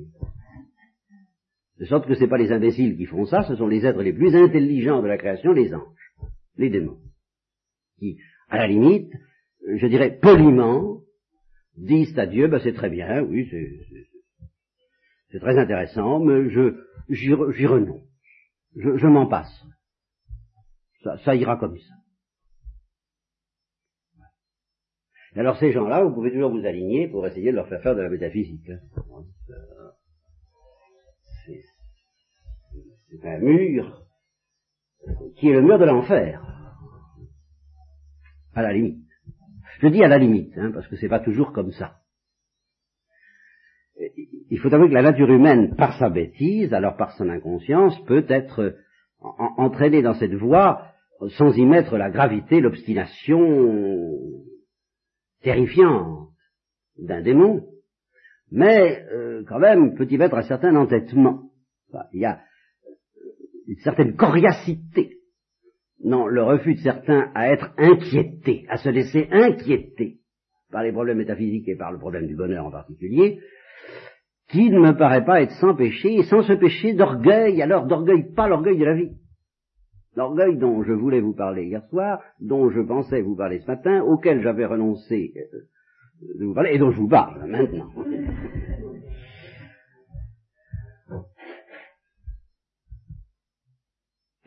De 1.79 1.85
sorte 1.85 2.07
que 2.07 2.15
ce 2.15 2.21
n'est 2.21 2.29
pas 2.29 2.39
les 2.39 2.51
imbéciles 2.51 2.97
qui 2.97 3.05
font 3.05 3.27
ça, 3.27 3.43
ce 3.43 3.55
sont 3.55 3.69
les 3.69 3.85
êtres 3.85 4.03
les 4.03 4.15
plus 4.15 4.35
intelligents 4.35 5.03
de 5.03 5.09
la 5.09 5.19
création, 5.19 5.53
les 5.53 5.75
anges, 5.75 6.15
les 6.57 6.71
démons, 6.71 7.01
qui, 7.99 8.17
à 8.49 8.57
la 8.57 8.67
limite, 8.67 9.13
je 9.75 9.87
dirais 9.89 10.19
poliment, 10.23 11.03
disent 11.79 12.19
à 12.19 12.27
Dieu, 12.27 12.49
ben 12.49 12.61
c'est 12.63 12.75
très 12.75 12.91
bien, 12.91 13.23
oui, 13.23 13.49
c'est 15.31 15.41
très 15.41 15.59
intéressant, 15.59 16.21
mais 16.21 16.51
je 16.51 16.85
j'y 17.09 17.67
renonce. 17.67 18.03
Je, 18.77 18.97
je 18.97 19.07
m'en 19.07 19.27
passe. 19.27 19.65
Ça, 21.03 21.17
ça 21.19 21.35
ira 21.35 21.57
comme 21.57 21.79
ça. 21.79 21.95
Et 25.35 25.41
alors 25.41 25.57
ces 25.59 25.73
gens-là, 25.73 26.05
vous 26.05 26.15
pouvez 26.15 26.33
toujours 26.33 26.51
vous 26.51 26.67
aligner 26.67 27.09
pour 27.09 27.27
essayer 27.27 27.51
de 27.51 27.57
leur 27.57 27.69
faire 27.69 27.83
faire 27.83 27.95
de 27.95 28.03
la 28.03 28.09
métaphysique. 28.09 28.69
Hein. 28.71 28.81
C'est 33.11 33.25
un 33.25 33.39
mur 33.39 34.07
qui 35.37 35.49
est 35.49 35.55
le 35.55 35.63
mur 35.63 35.79
de 35.79 35.85
l'enfer, 35.85 36.43
à 38.55 38.63
la 38.63 38.73
limite. 38.73 39.08
Je 39.79 39.89
dis 39.89 40.03
à 40.03 40.09
la 40.09 40.19
limite, 40.19 40.57
hein, 40.59 40.71
parce 40.73 40.87
que 40.89 40.97
c'est 40.97 41.09
pas 41.09 41.21
toujours 41.21 41.53
comme 41.53 41.73
ça. 41.73 41.99
Il 44.51 44.59
faut 44.61 44.73
avouer 44.73 44.89
que 44.89 44.95
la 44.95 45.03
nature 45.03 45.31
humaine, 45.31 45.75
par 45.77 45.99
sa 45.99 46.09
bêtise, 46.09 46.73
alors 46.73 46.97
par 46.97 47.13
son 47.13 47.29
inconscience, 47.29 47.99
peut 48.05 48.25
être 48.29 48.77
entraîné 49.21 50.03
dans 50.03 50.15
cette 50.15 50.35
voie 50.35 50.93
sans 51.37 51.53
y 51.57 51.65
mettre 51.65 51.97
la 51.97 52.11
gravité, 52.11 52.61
l'obstination 52.61 54.19
terrifiante 55.43 56.29
d'un 56.97 57.23
démon, 57.23 57.65
mais 58.51 59.05
euh, 59.13 59.45
quand 59.49 59.59
même 59.59 59.95
peut 59.95 60.07
y 60.09 60.17
mettre 60.17 60.37
un 60.37 60.43
certain 60.43 60.75
entêtement. 60.77 61.51
il 62.13 62.21
y 62.21 62.25
a 62.25 62.41
une 63.67 63.79
certaine 63.79 64.17
coriacité 64.17 65.18
dans 66.05 66.27
le 66.27 66.43
refus 66.43 66.75
de 66.75 66.81
certains 66.81 67.31
à 67.35 67.53
être 67.53 67.73
inquiétés, 67.77 68.67
à 68.69 68.77
se 68.77 68.89
laisser 68.89 69.29
inquiéter 69.31 70.19
par 70.71 70.83
les 70.83 70.93
problèmes 70.93 71.19
métaphysiques 71.19 71.69
et 71.69 71.77
par 71.77 71.93
le 71.93 71.99
problème 71.99 72.27
du 72.27 72.37
bonheur 72.37 72.67
en 72.67 72.71
particulier, 72.71 73.41
qui 74.49 74.71
ne 74.71 74.81
me 74.81 74.97
paraît 74.97 75.25
pas 75.25 75.43
être 75.43 75.53
sans 75.61 75.75
péché, 75.75 76.15
et 76.15 76.23
sans 76.25 76.43
ce 76.43 76.55
péché 76.55 76.95
d'orgueil, 76.95 77.61
alors 77.63 77.87
d'orgueil, 77.87 78.33
pas 78.35 78.49
l'orgueil 78.49 78.79
de 78.79 78.85
la 78.85 78.95
vie. 78.95 79.13
L'orgueil 80.17 80.57
dont 80.57 80.83
je 80.83 80.93
voulais 80.93 81.21
vous 81.21 81.35
parler 81.35 81.67
hier 81.67 81.85
soir, 81.91 82.23
dont 82.41 82.71
je 82.71 82.81
pensais 82.81 83.21
vous 83.21 83.37
parler 83.37 83.61
ce 83.61 83.67
matin, 83.67 84.03
auquel 84.03 84.43
j'avais 84.43 84.65
renoncé 84.65 85.35
euh, 85.37 85.59
de 86.39 86.45
vous 86.45 86.55
parler, 86.55 86.75
et 86.75 86.79
dont 86.79 86.91
je 86.91 86.97
vous 86.99 87.09
parle 87.09 87.47
maintenant. 87.47 87.91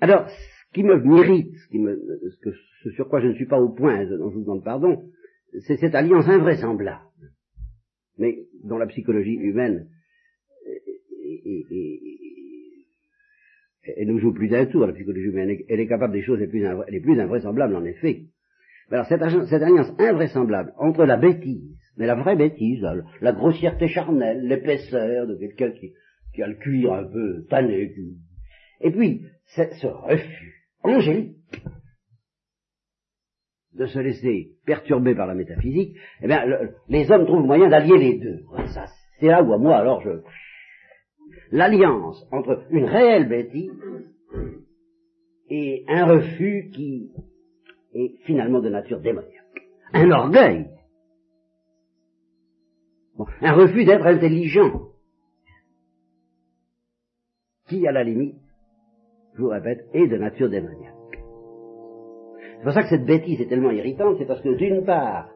Alors, 0.02 0.28
qui 0.74 0.84
me 0.84 0.98
m'irrite, 1.00 1.56
ce, 1.56 1.68
qui 1.70 1.80
me, 1.80 2.00
ce, 2.84 2.90
sur 2.92 3.10
quoi 3.10 3.22
je 3.22 3.28
ne 3.28 3.34
suis 3.34 3.48
pas 3.48 3.60
au 3.60 3.70
point, 3.70 4.06
dont 4.06 4.30
je 4.30 4.36
vous 4.36 4.44
demande 4.44 4.64
pardon, 4.64 5.04
c'est 5.68 5.78
cette 5.78 5.96
alliance 5.96 6.28
invraisemblable, 6.28 7.02
mais 8.18 8.46
dont 8.64 8.78
la 8.78 8.88
psychologie 8.88 9.36
humaine 9.36 9.88
elle 13.98 14.08
nous 14.08 14.20
joue 14.20 14.34
plus 14.34 14.48
d'un 14.48 14.66
tour, 14.66 14.86
la 14.86 14.94
psychologie 14.94 15.28
humaine, 15.28 15.58
elle 15.68 15.80
est 15.80 15.88
capable 15.88 16.14
des 16.14 16.22
choses 16.22 16.40
les 16.40 16.48
plus, 16.48 16.66
les 16.90 17.00
plus 17.00 17.20
invraisemblables 17.20 17.76
en 17.76 17.86
effet. 17.86 18.26
Alors 18.92 19.06
cette, 19.06 19.22
alliance 19.22 19.94
invraisemblable 20.00 20.74
entre 20.78 21.06
la 21.06 21.18
bêtise, 21.18 21.78
mais 21.98 22.06
la 22.06 22.16
vraie 22.16 22.36
bêtise, 22.36 22.86
la, 23.22 23.32
grossièreté 23.32 23.88
charnelle, 23.88 24.46
l'épaisseur 24.46 25.28
de 25.28 25.36
quelqu'un 25.36 25.72
qui, 25.72 25.94
qui, 26.34 26.44
a 26.44 26.48
le 26.48 26.56
cuir 26.56 26.94
un 26.94 27.06
peu 27.06 27.46
tanné, 27.50 27.94
et 28.82 28.92
puis 28.92 29.22
ce 29.46 29.88
refus 29.88 30.61
angélique 30.84 31.38
de 33.74 33.86
se 33.86 34.00
laisser 34.00 34.52
perturber 34.66 35.16
par 35.16 35.28
la 35.28 35.34
métaphysique, 35.34 35.98
eh 36.22 36.28
bien, 36.28 36.44
les 36.88 37.12
hommes 37.12 37.26
trouvent 37.26 37.46
moyen 37.46 37.70
d'allier 37.70 37.98
les 37.98 38.20
deux. 38.20 38.44
c'est 39.20 39.28
là 39.28 39.42
où, 39.42 39.58
moi, 39.58 39.78
alors, 39.78 40.02
je... 40.02 40.22
L'alliance 41.52 42.26
entre 42.32 42.66
une 42.70 42.86
réelle 42.86 43.28
bêtise 43.28 43.72
et 45.50 45.84
un 45.88 46.06
refus 46.06 46.70
qui 46.74 47.12
est 47.94 48.18
finalement 48.26 48.62
de 48.62 48.70
nature 48.70 49.02
démoniaque. 49.02 49.36
Un 49.94 50.12
orgueil. 50.12 50.70
un 53.42 53.54
refus 53.54 53.86
d'être 53.86 54.06
intelligent. 54.06 54.88
Qui, 57.68 57.86
à 57.86 57.92
la 57.92 58.04
limite, 58.04 58.41
je 59.36 59.42
vous 59.42 59.50
répète, 59.50 59.86
est 59.94 60.08
de 60.08 60.18
nature 60.18 60.50
démoniaque. 60.50 60.94
C'est 62.58 62.64
pour 62.64 62.74
ça 62.74 62.84
que 62.84 62.90
cette 62.90 63.06
bêtise 63.06 63.42
est 63.42 63.48
tellement 63.48 63.72
irritante, 63.72 64.18
c'est 64.20 64.26
parce 64.26 64.42
que 64.42 64.56
d'une 64.56 64.84
part, 64.84 65.30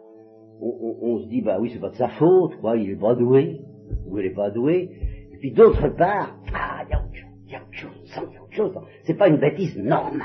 on, 0.62 1.20
se 1.20 1.28
dit, 1.28 1.42
bah 1.42 1.58
oui, 1.60 1.72
c'est 1.74 1.80
pas 1.80 1.90
de 1.90 1.96
sa 1.96 2.10
faute, 2.10 2.56
quoi, 2.62 2.78
il 2.78 2.92
est 2.92 3.00
pas 3.00 3.16
doué, 3.16 3.62
ou 4.06 4.20
il 4.20 4.26
est 4.26 4.34
pas 4.34 4.52
doué, 4.52 4.90
et 5.34 5.38
puis 5.40 5.52
d'autre 5.52 5.90
part, 5.90 6.38
ah, 6.54 6.84
il 6.86 6.92
y 6.92 6.94
a 6.94 7.04
autre 7.04 7.16
chose, 7.16 7.42
il 7.46 7.52
y 7.52 7.56
a 7.56 7.62
autre 7.62 7.74
chose, 7.74 8.06
il 8.06 8.34
y 8.34 8.38
a 8.38 8.44
autre 8.44 8.54
chose, 8.54 8.80
c'est 9.06 9.18
pas 9.18 9.28
une 9.28 9.40
bêtise 9.40 9.78
normale. 9.78 10.22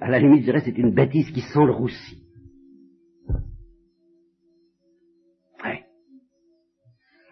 À 0.00 0.10
la 0.10 0.18
limite, 0.18 0.40
je 0.40 0.46
dirais, 0.46 0.62
c'est 0.64 0.76
une 0.76 0.92
bêtise 0.92 1.30
qui 1.30 1.40
sent 1.40 1.64
le 1.64 1.72
roussi. 1.72 2.22
Ouais. 5.64 5.84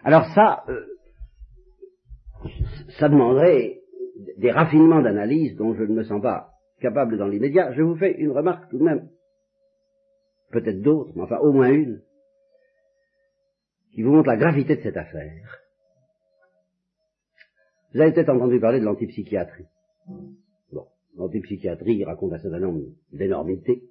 Alors 0.03 0.25
ça, 0.33 0.63
euh, 0.69 0.94
ça 2.99 3.09
demanderait 3.09 3.81
des 4.37 4.51
raffinements 4.51 5.01
d'analyse 5.01 5.55
dont 5.55 5.73
je 5.73 5.83
ne 5.83 5.93
me 5.93 6.03
sens 6.03 6.21
pas 6.21 6.51
capable 6.79 7.17
dans 7.17 7.27
l'immédiat, 7.27 7.73
je 7.73 7.81
vous 7.81 7.95
fais 7.95 8.13
une 8.13 8.31
remarque 8.31 8.69
tout 8.69 8.77
de 8.77 8.83
même, 8.83 9.09
peut-être 10.51 10.81
d'autres, 10.81 11.11
mais 11.15 11.23
enfin 11.23 11.37
au 11.39 11.51
moins 11.51 11.71
une, 11.71 12.01
qui 13.93 14.03
vous 14.03 14.11
montre 14.11 14.27
la 14.27 14.37
gravité 14.37 14.75
de 14.75 14.81
cette 14.81 14.97
affaire. 14.97 15.59
Vous 17.93 18.01
avez 18.01 18.11
peut-être 18.11 18.29
entendu 18.29 18.59
parler 18.59 18.81
de 18.81 18.85
l'antipsychiatrie. 18.85 19.67
Bon, 20.71 20.87
l'antipsychiatrie 21.15 22.03
raconte 22.03 22.33
un 22.33 22.39
certain 22.39 22.59
nombre 22.59 22.81
d'énormités, 23.13 23.83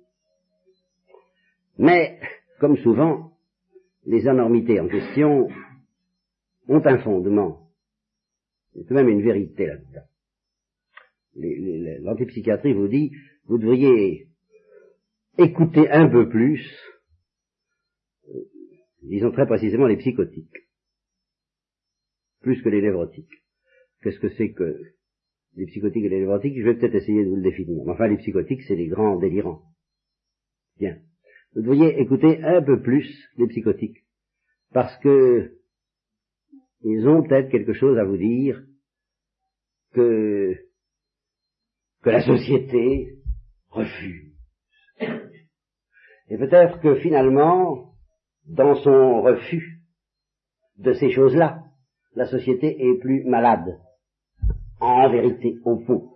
mais, 1.78 2.20
comme 2.60 2.76
souvent, 2.78 3.32
les 4.06 4.26
énormités 4.28 4.78
en 4.80 4.88
question 4.88 5.48
ont 6.68 6.82
un 6.86 6.98
fondement. 6.98 7.68
C'est 8.74 8.86
tout 8.86 8.94
même 8.94 9.08
une 9.08 9.22
vérité 9.22 9.66
là-dedans 9.66 10.06
l'antipsychiatrie 11.36 12.72
vous 12.72 12.88
dit, 12.88 13.12
vous 13.46 13.58
devriez 13.58 14.28
écouter 15.38 15.90
un 15.90 16.08
peu 16.08 16.28
plus, 16.28 16.64
euh, 18.28 18.44
disons 19.02 19.32
très 19.32 19.46
précisément 19.46 19.86
les 19.86 19.96
psychotiques, 19.96 20.68
plus 22.40 22.62
que 22.62 22.68
les 22.68 22.82
névrotiques. 22.82 23.42
Qu'est-ce 24.02 24.20
que 24.20 24.28
c'est 24.30 24.52
que 24.52 24.78
les 25.56 25.66
psychotiques 25.66 26.04
et 26.04 26.08
les 26.08 26.20
névrotiques? 26.20 26.58
Je 26.58 26.64
vais 26.64 26.74
peut-être 26.74 26.94
essayer 26.94 27.24
de 27.24 27.30
vous 27.30 27.36
le 27.36 27.42
définir. 27.42 27.88
Enfin, 27.88 28.08
les 28.08 28.18
psychotiques, 28.18 28.62
c'est 28.62 28.76
les 28.76 28.88
grands 28.88 29.18
délirants. 29.18 29.62
Bien. 30.78 30.98
Vous 31.54 31.62
devriez 31.62 32.00
écouter 32.00 32.42
un 32.42 32.62
peu 32.62 32.82
plus 32.82 33.08
les 33.38 33.46
psychotiques, 33.46 34.04
parce 34.72 34.96
que 34.98 35.58
ils 36.84 37.08
ont 37.08 37.22
peut-être 37.22 37.50
quelque 37.50 37.72
chose 37.72 37.98
à 37.98 38.04
vous 38.04 38.16
dire 38.16 38.62
que 39.92 40.54
que 42.02 42.10
la 42.10 42.20
société 42.20 43.16
refuse. 43.70 44.34
Et 46.28 46.36
peut-être 46.36 46.80
que 46.80 46.96
finalement, 46.96 47.94
dans 48.46 48.74
son 48.74 49.22
refus 49.22 49.80
de 50.78 50.92
ces 50.92 51.10
choses-là, 51.10 51.62
la 52.14 52.26
société 52.26 52.76
est 52.78 52.98
plus 53.00 53.24
malade, 53.24 53.78
en 54.80 55.08
vérité, 55.10 55.56
au 55.64 55.78
fond. 55.80 56.10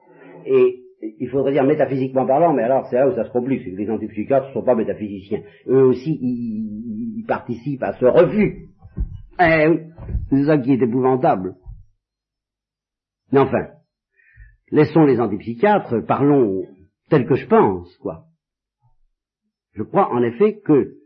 Et 0.44 0.82
il 1.18 1.28
faudrait 1.28 1.52
dire 1.52 1.64
métaphysiquement 1.64 2.26
parlant, 2.26 2.52
mais 2.52 2.62
alors 2.62 2.86
c'est 2.88 2.96
là 2.96 3.08
où 3.08 3.14
ça 3.14 3.24
se 3.24 3.30
complique, 3.30 3.62
c'est 3.64 3.72
que 3.72 3.76
les 3.76 3.90
antipsychiatres 3.90 4.48
ne 4.48 4.52
sont 4.52 4.64
pas 4.64 4.74
métaphysiciens. 4.74 5.42
Eux 5.66 5.84
aussi, 5.84 6.18
ils, 6.20 7.24
participent 7.26 7.82
à 7.82 7.92
ce 7.92 8.06
refus. 8.06 8.68
Eh 9.38 9.68
oui, 9.68 9.80
c'est 10.30 10.44
ça 10.44 10.58
qui 10.58 10.72
est 10.72 10.82
épouvantable. 10.82 11.56
Mais 13.32 13.40
enfin, 13.40 13.68
Laissons 14.70 15.04
les 15.04 15.20
antipsychiatres, 15.20 16.04
parlons 16.06 16.66
tel 17.08 17.26
que 17.26 17.36
je 17.36 17.46
pense, 17.46 17.96
quoi. 17.98 18.26
Je 19.72 19.82
crois 19.82 20.12
en 20.12 20.22
effet 20.22 20.60
que 20.60 20.96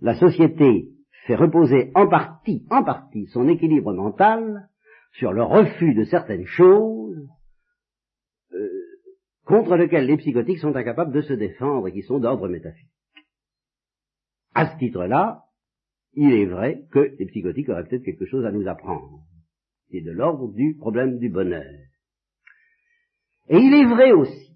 la 0.00 0.14
société 0.14 0.88
fait 1.26 1.36
reposer 1.36 1.92
en 1.94 2.08
partie, 2.08 2.66
en 2.70 2.82
partie, 2.82 3.26
son 3.28 3.48
équilibre 3.48 3.92
mental 3.92 4.68
sur 5.12 5.32
le 5.32 5.44
refus 5.44 5.94
de 5.94 6.04
certaines 6.04 6.46
choses 6.46 7.28
euh, 8.54 8.68
contre 9.44 9.76
lesquelles 9.76 10.06
les 10.06 10.16
psychotiques 10.16 10.58
sont 10.58 10.74
incapables 10.74 11.12
de 11.12 11.20
se 11.20 11.34
défendre 11.34 11.86
et 11.86 11.92
qui 11.92 12.02
sont 12.02 12.18
d'ordre 12.18 12.48
métaphysique. 12.48 12.88
À 14.54 14.72
ce 14.72 14.78
titre-là, 14.78 15.44
il 16.14 16.32
est 16.32 16.46
vrai 16.46 16.84
que 16.90 17.14
les 17.18 17.26
psychotiques 17.26 17.68
auraient 17.68 17.84
peut-être 17.84 18.04
quelque 18.04 18.26
chose 18.26 18.44
à 18.44 18.52
nous 18.52 18.68
apprendre. 18.68 19.22
C'est 19.90 20.00
de 20.00 20.10
l'ordre 20.10 20.52
du 20.52 20.76
problème 20.76 21.18
du 21.18 21.28
bonheur. 21.28 21.64
Et 23.48 23.56
il 23.56 23.74
est 23.74 23.86
vrai 23.86 24.12
aussi, 24.12 24.52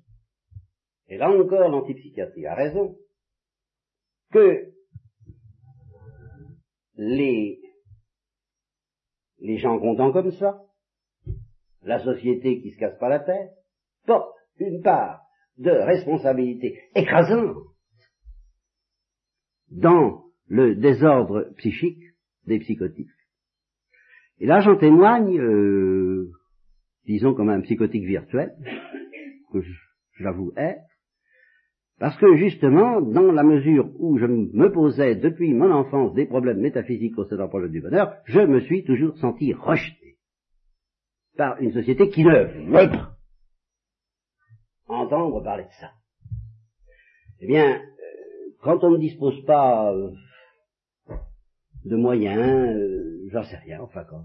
et 1.08 1.18
là 1.18 1.30
encore 1.30 1.68
l'antipsychiatrie 1.68 2.46
a 2.46 2.54
raison, 2.54 2.96
que 4.32 4.72
les, 6.96 7.60
gens 9.58 9.78
contents 9.78 10.12
comme 10.12 10.32
ça, 10.32 10.60
la 11.82 12.02
société 12.02 12.60
qui 12.60 12.72
se 12.72 12.78
casse 12.78 12.98
pas 12.98 13.08
la 13.08 13.20
tête, 13.20 13.52
portent 14.06 14.34
une 14.58 14.82
part 14.82 15.22
de 15.58 15.70
responsabilité 15.70 16.80
écrasante 16.94 17.56
dans 19.70 20.25
le 20.48 20.74
désordre 20.74 21.50
psychique 21.58 22.02
des 22.46 22.58
psychotiques. 22.60 23.10
Et 24.38 24.46
là, 24.46 24.60
j'en 24.60 24.76
témoigne 24.76 25.38
euh, 25.40 26.30
disons 27.06 27.34
comme 27.34 27.48
un 27.48 27.60
psychotique 27.60 28.04
virtuel, 28.04 28.54
que 29.52 29.60
j'avoue 30.18 30.52
être, 30.56 30.82
parce 31.98 32.16
que 32.18 32.36
justement, 32.36 33.00
dans 33.00 33.32
la 33.32 33.42
mesure 33.42 33.88
où 33.98 34.18
je 34.18 34.26
me 34.26 34.70
posais 34.70 35.14
depuis 35.14 35.54
mon 35.54 35.70
enfance 35.70 36.12
des 36.14 36.26
problèmes 36.26 36.60
métaphysiques 36.60 37.14
sein 37.30 37.36
d'un 37.36 37.48
problème 37.48 37.72
du 37.72 37.80
bonheur, 37.80 38.16
je 38.26 38.40
me 38.40 38.60
suis 38.60 38.84
toujours 38.84 39.16
senti 39.16 39.54
rejeté 39.54 40.18
par 41.36 41.60
une 41.60 41.72
société 41.72 42.10
qui 42.10 42.24
ne 42.24 42.30
veut 42.30 42.90
pas 42.90 43.12
entendre 44.88 45.42
parler 45.42 45.64
de 45.64 45.72
ça. 45.80 45.90
Eh 47.40 47.46
bien, 47.46 47.76
euh, 47.76 47.80
quand 48.62 48.84
on 48.84 48.90
ne 48.90 48.98
dispose 48.98 49.44
pas 49.44 49.92
euh, 49.92 50.10
de 51.86 51.96
moyens, 51.96 52.76
euh, 52.76 53.28
j'en 53.30 53.42
sais 53.44 53.56
rien, 53.56 53.80
enfin, 53.80 54.04
quand, 54.04 54.24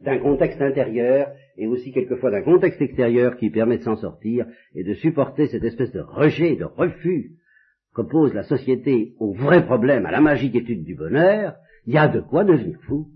d'un 0.00 0.18
contexte 0.18 0.60
intérieur 0.60 1.32
et 1.56 1.66
aussi 1.66 1.92
quelquefois 1.92 2.30
d'un 2.30 2.42
contexte 2.42 2.80
extérieur 2.80 3.36
qui 3.36 3.50
permet 3.50 3.78
de 3.78 3.82
s'en 3.82 3.96
sortir 3.96 4.46
et 4.74 4.84
de 4.84 4.94
supporter 4.94 5.48
cette 5.48 5.64
espèce 5.64 5.92
de 5.92 6.00
rejet, 6.00 6.56
de 6.56 6.64
refus 6.64 7.32
qu'oppose 7.94 8.34
la 8.34 8.44
société 8.44 9.14
au 9.18 9.32
vrai 9.32 9.64
problème, 9.64 10.06
à 10.06 10.10
la 10.10 10.20
magique 10.20 10.54
étude 10.54 10.84
du 10.84 10.94
bonheur, 10.94 11.56
il 11.86 11.94
y 11.94 11.98
a 11.98 12.08
de 12.08 12.20
quoi 12.20 12.44
devenir 12.44 12.78
fou. 12.82 13.08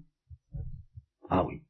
Ah 1.29 1.45
oui. 1.47 1.63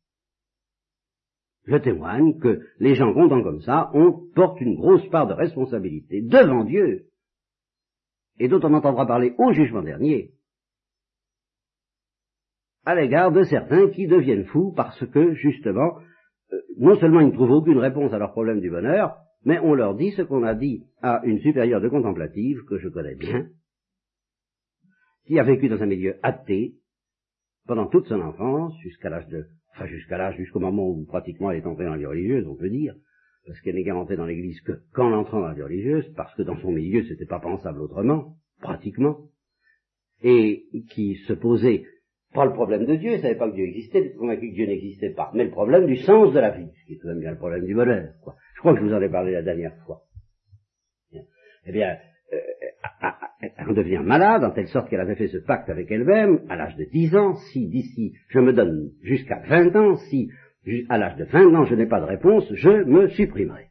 Je 1.64 1.76
témoigne 1.76 2.38
que 2.38 2.60
les 2.78 2.94
gens 2.94 3.12
contents 3.12 3.42
comme 3.42 3.62
ça, 3.62 3.90
on 3.94 4.12
porte 4.34 4.60
une 4.60 4.76
grosse 4.76 5.06
part 5.10 5.26
de 5.26 5.34
responsabilité 5.34 6.22
devant 6.22 6.64
Dieu, 6.64 7.06
et 8.38 8.48
dont 8.48 8.60
on 8.62 8.74
entendra 8.74 9.06
parler 9.06 9.34
au 9.38 9.52
jugement 9.52 9.82
dernier, 9.82 10.32
à 12.84 12.94
l'égard 12.94 13.32
de 13.32 13.44
certains 13.44 13.88
qui 13.90 14.06
deviennent 14.06 14.46
fous 14.46 14.72
parce 14.76 15.04
que, 15.06 15.34
justement, 15.34 15.98
euh, 16.52 16.60
non 16.78 16.96
seulement 16.98 17.20
ils 17.20 17.28
ne 17.28 17.32
trouvent 17.32 17.50
aucune 17.50 17.78
réponse 17.78 18.12
à 18.12 18.18
leur 18.18 18.32
problème 18.32 18.60
du 18.60 18.70
bonheur, 18.70 19.16
mais 19.44 19.58
on 19.58 19.74
leur 19.74 19.94
dit 19.94 20.12
ce 20.12 20.22
qu'on 20.22 20.42
a 20.42 20.54
dit 20.54 20.84
à 21.02 21.20
une 21.24 21.40
supérieure 21.40 21.80
de 21.80 21.88
contemplative 21.88 22.64
que 22.68 22.78
je 22.78 22.88
connais 22.88 23.14
bien, 23.14 23.48
qui 25.26 25.38
a 25.38 25.44
vécu 25.44 25.68
dans 25.68 25.82
un 25.82 25.86
milieu 25.86 26.16
athée 26.22 26.74
pendant 27.66 27.86
toute 27.86 28.06
son 28.06 28.20
enfance, 28.20 28.74
jusqu'à 28.82 29.08
l'âge 29.08 29.28
de, 29.28 29.46
enfin 29.74 29.86
jusqu'à 29.86 30.18
l'âge, 30.18 30.36
jusqu'au 30.36 30.60
moment 30.60 30.88
où 30.88 31.04
pratiquement 31.04 31.50
elle 31.50 31.58
est 31.58 31.66
entrée 31.66 31.84
dans 31.84 31.92
la 31.92 31.98
vie 31.98 32.06
religieuse, 32.06 32.46
on 32.48 32.56
peut 32.56 32.70
dire, 32.70 32.94
parce 33.46 33.60
qu'elle 33.60 33.76
n'est 33.76 33.84
garantie 33.84 34.16
dans 34.16 34.26
l'église 34.26 34.60
que 34.62 34.82
qu'en 34.92 35.12
entrant 35.12 35.40
dans 35.40 35.48
la 35.48 35.54
vie 35.54 35.62
religieuse, 35.62 36.12
parce 36.16 36.34
que 36.34 36.42
dans 36.42 36.60
son 36.60 36.72
milieu 36.72 37.04
c'était 37.04 37.26
pas 37.26 37.40
pensable 37.40 37.80
autrement, 37.80 38.36
pratiquement, 38.60 39.28
et 40.22 40.66
qui 40.90 41.16
se 41.26 41.32
posait 41.32 41.84
pas 42.32 42.44
le 42.44 42.52
problème 42.52 42.86
de 42.86 42.96
Dieu, 42.96 43.12
il 43.12 43.16
ne 43.16 43.22
savait 43.22 43.36
pas 43.36 43.48
que 43.48 43.54
Dieu 43.54 43.64
existait, 43.64 44.00
il 44.00 44.06
était 44.06 44.16
convaincu 44.16 44.50
que 44.50 44.54
Dieu 44.54 44.66
n'existait 44.66 45.10
pas, 45.10 45.30
mais 45.34 45.44
le 45.44 45.50
problème 45.50 45.86
du 45.86 45.96
sens 45.96 46.32
de 46.32 46.40
la 46.40 46.50
vie, 46.50 46.70
qui 46.86 46.94
est 46.94 46.96
tout 46.96 47.06
de 47.06 47.12
même 47.12 47.20
bien 47.20 47.32
le 47.32 47.38
problème 47.38 47.64
du 47.64 47.74
bonheur. 47.74 48.14
Quoi. 48.22 48.34
Je 48.54 48.60
crois 48.60 48.74
que 48.74 48.80
je 48.80 48.84
vous 48.84 48.94
en 48.94 49.00
ai 49.00 49.08
parlé 49.08 49.32
la 49.32 49.42
dernière 49.42 49.76
fois. 49.84 50.02
Eh 51.64 51.72
bien, 51.72 51.96
euh, 52.32 52.38
elle 53.56 53.74
devient 53.74 54.00
malade, 54.02 54.44
en 54.44 54.50
telle 54.50 54.68
sorte 54.68 54.88
qu'elle 54.88 55.00
avait 55.00 55.14
fait 55.14 55.28
ce 55.28 55.38
pacte 55.38 55.68
avec 55.68 55.90
elle-même, 55.90 56.40
à 56.48 56.56
l'âge 56.56 56.76
de 56.76 56.84
10 56.84 57.16
ans, 57.16 57.34
si 57.52 57.68
d'ici 57.68 58.14
je 58.28 58.40
me 58.40 58.52
donne 58.52 58.90
jusqu'à 59.02 59.40
20 59.48 59.76
ans, 59.76 59.96
si 59.96 60.30
à 60.88 60.98
l'âge 60.98 61.16
de 61.16 61.24
20 61.24 61.54
ans 61.54 61.64
je 61.64 61.74
n'ai 61.74 61.86
pas 61.86 62.00
de 62.00 62.06
réponse, 62.06 62.44
je 62.54 62.84
me 62.84 63.08
supprimerai. 63.08 63.66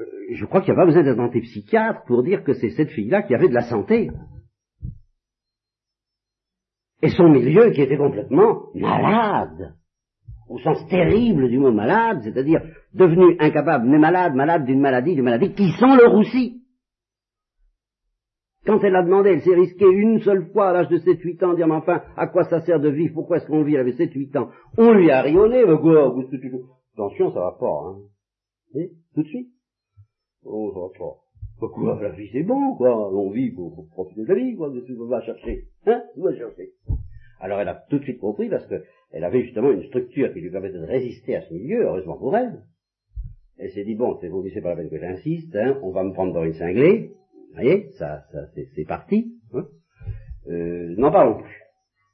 Euh, 0.00 0.04
je 0.34 0.44
crois 0.46 0.60
qu'il 0.60 0.72
n'y 0.72 0.78
a 0.78 0.82
pas 0.82 0.86
besoin 0.86 1.02
d'être 1.02 1.18
antipsychiatre 1.18 2.04
pour 2.06 2.22
dire 2.22 2.44
que 2.44 2.54
c'est 2.54 2.70
cette 2.70 2.90
fille-là 2.90 3.22
qui 3.22 3.34
avait 3.34 3.48
de 3.48 3.54
la 3.54 3.62
santé 3.62 4.10
et 7.02 7.08
son 7.10 7.28
milieu 7.28 7.70
qui 7.70 7.82
était 7.82 7.96
complètement 7.96 8.66
malade, 8.74 9.74
au 10.48 10.58
sens 10.58 10.86
terrible 10.88 11.48
du 11.48 11.58
mot 11.58 11.72
malade, 11.72 12.20
c'est-à-dire 12.22 12.62
devenu 12.94 13.36
incapable, 13.40 13.88
mais 13.88 13.98
malade, 13.98 14.34
malade 14.34 14.64
d'une 14.64 14.80
maladie, 14.80 15.14
d'une 15.14 15.24
maladie 15.24 15.52
qui 15.52 15.72
sent 15.72 15.96
le 16.00 16.08
roussi. 16.08 16.62
Quand 18.64 18.78
elle 18.84 18.94
a 18.94 19.02
demandé, 19.02 19.30
elle 19.30 19.42
s'est 19.42 19.54
risquée 19.54 19.90
une 19.90 20.20
seule 20.20 20.46
fois 20.52 20.68
à 20.68 20.72
l'âge 20.72 20.88
de 20.88 20.98
7-8 20.98 21.44
ans, 21.44 21.54
dire, 21.54 21.66
mais 21.66 21.74
enfin, 21.74 22.02
à 22.16 22.28
quoi 22.28 22.44
ça 22.44 22.60
sert 22.60 22.78
de 22.78 22.90
vivre, 22.90 23.14
pourquoi 23.14 23.38
est-ce 23.38 23.46
qu'on 23.46 23.64
vit, 23.64 23.74
elle 23.74 23.80
avait 23.80 23.90
7-8 23.92 24.38
ans. 24.38 24.50
On 24.78 24.92
lui 24.92 25.10
a 25.10 25.22
rionné, 25.22 25.64
mais 25.66 25.76
quoi, 25.78 26.14
attention, 26.94 27.32
ça 27.32 27.40
va 27.40 27.56
pas, 27.58 27.82
hein. 27.86 27.98
Et, 28.74 28.92
tout 29.14 29.22
de 29.24 29.28
suite. 29.28 29.50
Oh, 30.44 30.70
ça 30.72 30.80
va 30.80 30.88
pas. 30.96 31.21
Quoi, 31.68 31.98
la 32.02 32.10
vie 32.10 32.28
c'est 32.32 32.42
bon, 32.42 32.74
quoi. 32.76 33.12
On 33.12 33.30
vit 33.30 33.50
pour, 33.50 33.88
profiter 33.90 34.22
de 34.22 34.28
la 34.28 34.34
vie, 34.34 34.56
quoi. 34.56 34.72
Tu 34.86 34.94
vas 34.94 35.20
chercher? 35.22 35.68
Hein? 35.86 36.02
Tu 36.14 36.20
vas 36.20 36.34
chercher. 36.34 36.70
Alors 37.40 37.60
elle 37.60 37.68
a 37.68 37.74
tout 37.90 37.98
de 37.98 38.04
suite 38.04 38.20
compris 38.20 38.48
parce 38.48 38.66
qu'elle 38.66 39.24
avait 39.24 39.42
justement 39.42 39.72
une 39.72 39.82
structure 39.84 40.32
qui 40.32 40.40
lui 40.40 40.50
permettait 40.50 40.78
de 40.78 40.84
résister 40.84 41.36
à 41.36 41.42
ce 41.42 41.52
milieu, 41.52 41.82
heureusement 41.82 42.16
pour 42.16 42.36
elle. 42.36 42.62
Elle 43.58 43.70
s'est 43.70 43.84
dit, 43.84 43.94
bon, 43.94 44.16
c'est 44.20 44.28
vous, 44.28 44.44
c'est 44.48 44.60
pas 44.60 44.70
la 44.70 44.76
peine 44.76 44.90
que 44.90 44.98
j'insiste, 44.98 45.54
hein, 45.56 45.78
on 45.82 45.90
va 45.90 46.04
me 46.04 46.12
prendre 46.12 46.32
dans 46.32 46.44
une 46.44 46.54
cinglée. 46.54 47.12
Vous 47.48 47.54
voyez, 47.54 47.90
ça, 47.98 48.24
ça 48.32 48.46
c'est 48.54 48.84
parti. 48.86 49.34
Hein. 49.52 49.66
Euh, 50.48 50.94
N'en 50.96 51.34
plus. 51.34 51.62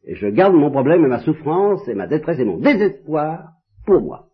Et 0.05 0.15
je 0.15 0.27
garde 0.29 0.55
mon 0.55 0.71
problème 0.71 1.05
et 1.05 1.09
ma 1.09 1.21
souffrance 1.21 1.87
et 1.89 1.95
ma 1.95 2.07
détresse 2.07 2.39
et 2.39 2.45
mon 2.45 2.59
désespoir 2.59 3.53
pour 3.85 4.01
moi. 4.01 4.29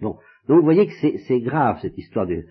Bon, 0.00 0.16
donc 0.48 0.58
vous 0.58 0.64
voyez 0.64 0.86
que 0.86 0.92
c'est 0.92 1.40
grave 1.40 1.78
cette 1.80 1.98
histoire 1.98 2.26
de, 2.26 2.44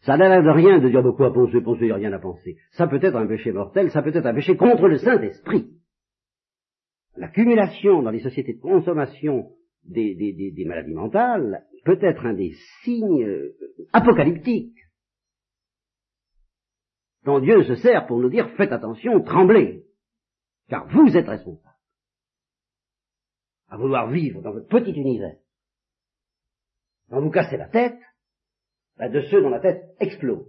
ça 0.00 0.16
n'a 0.16 0.52
rien 0.52 0.78
de 0.78 0.88
dire 0.88 1.02
de 1.02 1.10
quoi 1.10 1.32
penser, 1.32 1.60
penser, 1.60 1.82
il 1.82 1.86
n'y 1.86 1.92
a 1.92 1.96
rien 1.96 2.12
à 2.12 2.18
penser. 2.18 2.56
Ça 2.72 2.86
peut 2.86 2.98
être 3.02 3.16
un 3.16 3.26
péché 3.26 3.52
mortel, 3.52 3.90
ça 3.90 4.02
peut 4.02 4.14
être 4.14 4.26
un 4.26 4.34
péché 4.34 4.56
contre 4.56 4.88
le 4.88 4.98
Saint-Esprit. 4.98 5.70
L'accumulation 7.16 8.02
dans 8.02 8.10
les 8.10 8.20
sociétés 8.20 8.54
de 8.54 8.60
consommation 8.60 9.50
des, 9.84 10.14
des, 10.14 10.64
maladies 10.64 10.94
mentales 10.94 11.64
peut 11.84 11.98
être 12.00 12.26
un 12.26 12.34
des 12.34 12.52
signes 12.82 13.24
euh, 13.24 13.56
apocalyptiques 13.92 14.76
dont 17.24 17.40
Dieu 17.40 17.62
se 17.64 17.76
sert 17.76 18.06
pour 18.06 18.18
nous 18.18 18.30
dire 18.30 18.50
faites 18.56 18.72
attention, 18.72 19.20
tremblez, 19.22 19.84
car 20.68 20.86
vous 20.88 21.16
êtes 21.16 21.28
responsables 21.28 21.70
à 23.68 23.76
vouloir 23.76 24.10
vivre 24.10 24.42
dans 24.42 24.52
votre 24.52 24.66
petit 24.66 24.92
univers, 24.92 25.36
à 27.10 27.20
vous 27.20 27.30
casser 27.30 27.56
la 27.56 27.68
tête, 27.68 27.98
de 29.08 29.22
ceux 29.22 29.42
dont 29.42 29.50
la 29.50 29.60
tête 29.60 29.82
explose. 29.98 30.46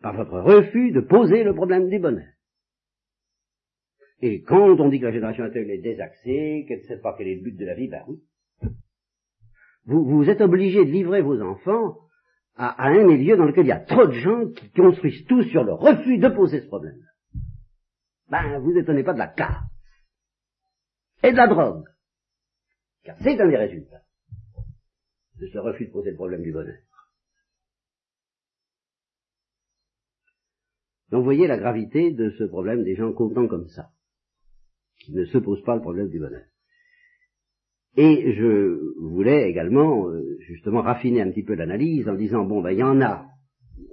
Par 0.00 0.14
votre 0.14 0.38
refus 0.40 0.92
de 0.92 1.00
poser 1.00 1.44
le 1.44 1.54
problème 1.54 1.88
du 1.88 1.98
bonheur. 1.98 2.32
Et 4.22 4.42
quand 4.42 4.78
on 4.78 4.88
dit 4.88 5.00
que 5.00 5.06
la 5.06 5.12
génération 5.12 5.44
actuelle 5.44 5.70
est 5.70 5.78
désaxée, 5.78 6.66
qu'elle 6.68 6.80
ne 6.80 6.84
sait 6.84 7.00
pas 7.00 7.14
quel 7.16 7.28
est 7.28 7.36
le 7.36 7.42
but 7.42 7.56
de 7.56 7.64
la 7.64 7.74
vie, 7.74 7.88
ben 7.88 8.04
oui. 8.06 8.18
Vous, 9.84 10.04
vous 10.04 10.28
êtes 10.28 10.42
obligé 10.42 10.84
de 10.84 10.90
livrer 10.90 11.22
vos 11.22 11.40
enfants 11.40 11.96
à, 12.54 12.88
un 12.88 13.04
milieu 13.04 13.36
dans 13.36 13.46
lequel 13.46 13.64
il 13.64 13.70
y 13.70 13.72
a 13.72 13.80
trop 13.80 14.06
de 14.06 14.12
gens 14.12 14.50
qui 14.50 14.70
construisent 14.72 15.24
tout 15.26 15.42
sur 15.44 15.64
le 15.64 15.72
refus 15.72 16.18
de 16.18 16.28
poser 16.28 16.60
ce 16.60 16.66
problème. 16.66 17.00
Ben, 18.28 18.58
vous 18.58 18.76
étonnez 18.76 19.02
pas 19.02 19.14
de 19.14 19.18
la 19.18 19.28
casse. 19.28 19.64
Et 21.22 21.32
de 21.32 21.36
la 21.36 21.48
drogue. 21.48 21.84
Car 23.04 23.16
c'est 23.22 23.40
un 23.40 23.48
des 23.48 23.56
résultats 23.56 24.02
de 25.40 25.46
ce 25.46 25.58
refus 25.58 25.86
de 25.86 25.92
poser 25.92 26.10
le 26.10 26.16
problème 26.16 26.42
du 26.42 26.52
bonheur. 26.52 26.78
Donc 31.10 31.20
vous 31.20 31.24
voyez 31.24 31.46
la 31.46 31.58
gravité 31.58 32.12
de 32.12 32.30
ce 32.30 32.44
problème 32.44 32.84
des 32.84 32.94
gens 32.94 33.12
contents 33.12 33.48
comme 33.48 33.68
ça, 33.68 33.90
qui 35.00 35.12
ne 35.12 35.24
se 35.24 35.38
posent 35.38 35.64
pas 35.64 35.74
le 35.74 35.80
problème 35.80 36.08
du 36.08 36.20
bonheur. 36.20 36.44
Et 37.96 38.32
je 38.34 38.94
voulais 39.00 39.50
également, 39.50 40.08
euh, 40.08 40.36
justement, 40.40 40.82
raffiner 40.82 41.22
un 41.22 41.30
petit 41.30 41.42
peu 41.42 41.54
l'analyse 41.54 42.08
en 42.08 42.14
disant, 42.14 42.44
bon, 42.44 42.62
ben, 42.62 42.70
il 42.70 42.78
y 42.78 42.84
en 42.84 43.00
a. 43.00 43.26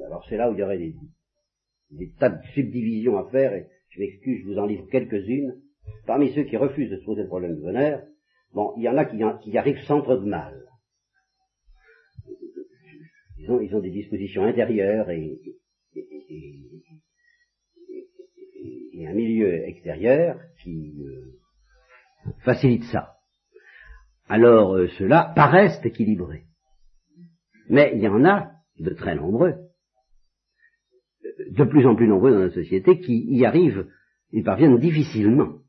Alors 0.06 0.24
c'est 0.30 0.38
là 0.38 0.52
où 0.52 0.54
il 0.54 0.60
y 0.60 0.64
aurait 0.64 0.78
des, 0.78 2.14
tas 2.20 2.30
de 2.30 2.46
subdivisions 2.54 3.18
à 3.18 3.28
faire, 3.32 3.54
et 3.54 3.68
je 3.90 4.00
m'excuse, 4.00 4.42
je 4.44 4.48
vous 4.48 4.60
en 4.60 4.68
livre 4.68 4.86
quelques-unes. 4.92 5.56
Parmi 6.06 6.32
ceux 6.34 6.44
qui 6.44 6.58
refusent 6.58 6.92
de 6.92 6.98
se 6.98 7.06
poser 7.06 7.24
le 7.24 7.28
problème 7.28 7.56
du 7.56 7.62
bonheur, 7.62 8.04
bon, 8.54 8.74
il 8.78 8.84
y 8.84 8.90
en 8.90 8.98
a 8.98 9.06
qui, 9.06 9.18
qui 9.42 9.58
arrivent 9.58 9.82
sans 9.86 10.02
trop 10.02 10.18
de 10.18 10.26
mal 10.26 10.67
ils 13.62 13.76
ont, 13.76 13.80
des 13.80 13.92
dispositions 13.92 14.44
intérieures 14.44 15.10
et, 15.10 15.40
un 19.08 19.14
milieu 19.14 19.66
extérieur 19.68 20.38
qui 20.62 20.94
euh, 21.00 22.34
facilite 22.44 22.84
ça. 22.92 23.14
Alors 24.28 24.76
euh, 24.76 24.88
ceux-là 24.98 25.32
paraissent 25.34 25.80
équilibrés. 25.86 26.44
Mais 27.70 27.94
il 27.96 28.02
y 28.02 28.08
en 28.08 28.26
a 28.26 28.52
de 28.80 28.90
très 28.94 29.16
nombreux, 29.16 29.54
de 31.52 31.64
plus 31.64 31.86
en 31.86 31.96
plus 31.96 32.08
nombreux 32.08 32.32
dans 32.32 32.44
la 32.44 32.50
société, 32.50 33.00
qui 33.00 33.26
y 33.30 33.46
arrivent, 33.46 33.88
ils 34.32 34.44
parviennent 34.44 34.78
difficilement, 34.78 35.60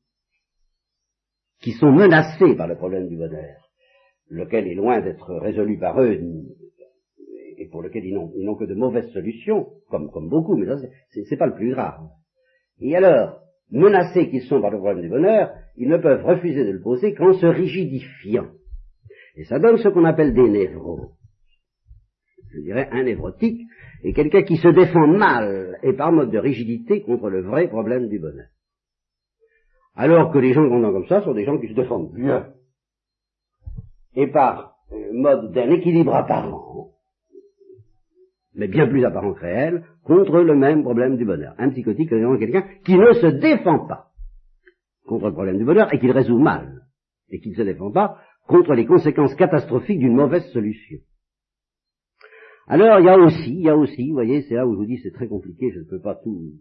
qui 1.61 1.73
sont 1.73 1.93
menacés 1.93 2.55
par 2.57 2.67
le 2.67 2.77
problème 2.77 3.09
du 3.09 3.17
bonheur, 3.17 3.71
lequel 4.31 4.67
est 4.67 4.75
loin 4.75 5.01
d'être 5.01 5.33
résolu 5.35 5.79
par 5.79 6.01
eux 6.01 6.19
pour 7.71 7.83
lequel 7.83 8.05
ils 8.05 8.15
n'ont, 8.15 8.55
que 8.57 8.65
de 8.65 8.75
mauvaises 8.75 9.11
solutions, 9.13 9.69
comme, 9.91 10.29
beaucoup, 10.29 10.57
mais 10.57 10.67
ça, 10.67 10.77
c'est, 11.11 11.37
pas 11.37 11.47
le 11.47 11.55
plus 11.55 11.71
grave. 11.71 12.01
Et 12.81 12.97
alors, 12.97 13.41
menacés 13.71 14.29
qu'ils 14.29 14.43
sont 14.43 14.61
par 14.61 14.71
le 14.71 14.79
problème 14.79 15.03
du 15.03 15.09
bonheur, 15.09 15.51
ils 15.77 15.89
ne 15.89 15.99
peuvent 15.99 16.25
refuser 16.25 16.65
de 16.65 16.73
le 16.73 16.81
poser 16.81 17.15
qu'en 17.15 17.33
se 17.33 17.47
rigidifiant. 17.47 18.49
Et 19.37 19.45
ça 19.45 19.59
donne 19.59 19.77
ce 19.79 19.89
qu'on 19.89 20.05
appelle 20.05 20.35
des 20.35 20.49
névros. 20.49 21.13
Je 22.53 22.61
dirais 22.61 22.89
un 22.91 23.05
névrotique 23.05 23.61
et 24.03 24.13
quelqu'un 24.13 24.43
qui 24.43 24.57
se 24.57 24.69
défend 24.69 25.07
mal 25.07 25.79
et 25.83 25.93
par 25.93 26.13
mode 26.13 26.31
de 26.31 26.39
rigidité 26.39 27.03
contre 27.03 27.29
le 27.29 27.43
vrai 27.43 27.69
problème 27.69 28.09
du 28.09 28.19
bonheur. 28.19 28.49
Alors 29.95 30.33
que 30.33 30.39
les 30.39 30.53
gens 30.53 30.69
qu'on 30.69 30.81
comme 30.81 31.09
ça 31.09 31.23
sont 31.23 31.35
des 31.35 31.45
gens 31.45 31.59
qui 31.59 31.69
se 31.69 31.75
défendent 31.75 32.13
bien. 32.15 32.53
Et 34.15 34.29
par 34.29 34.77
euh, 34.93 35.13
mode 35.13 35.53
d'un 35.53 35.71
équilibre 35.71 36.15
apparent, 36.15 36.91
mais 38.59 38.67
bien 38.67 38.89
plus 38.89 39.05
apparent 39.05 39.33
que 39.33 39.41
réel, 39.41 39.85
contre 40.03 40.41
le 40.41 40.57
même 40.57 40.83
problème 40.83 41.17
du 41.17 41.25
bonheur. 41.25 41.55
Un 41.59 41.71
psychotique 41.71 42.13
est 42.13 42.39
quelqu'un 42.39 42.65
qui 42.85 42.99
ne 42.99 43.13
se 43.13 43.27
défend 43.27 43.87
pas 43.87 44.09
contre 45.07 45.29
le 45.29 45.33
problème 45.33 45.59
du 45.59 45.65
bonheur 45.65 45.95
et 45.95 45.99
qui 45.99 46.07
le 46.07 46.13
résout 46.13 46.39
mal, 46.39 46.83
et 47.31 47.41
qui 47.41 47.51
ne 47.51 47.55
se 47.55 47.63
défend 47.63 47.93
pas 47.93 48.19
contre 48.49 48.75
les 48.75 48.85
conséquences 48.85 49.35
catastrophiques 49.37 50.01
d'une 50.01 50.17
mauvaise 50.17 50.45
solution. 50.53 50.99
Alors, 52.67 52.99
il 52.99 53.07
y 53.07 53.09
a 53.09 53.17
aussi, 53.17 53.55
il 53.55 53.63
y 53.63 53.69
a 53.71 53.77
aussi, 53.77 54.09
vous 54.09 54.15
voyez, 54.15 54.43
c'est 54.43 54.57
là 54.57 54.67
où 54.67 54.73
je 54.73 54.79
vous 54.79 54.87
dis 54.87 54.99
c'est 54.99 55.13
très 55.13 55.29
compliqué, 55.29 55.71
je 55.71 55.79
ne 55.79 55.85
peux 55.85 56.01
pas 56.01 56.17
tout. 56.17 56.53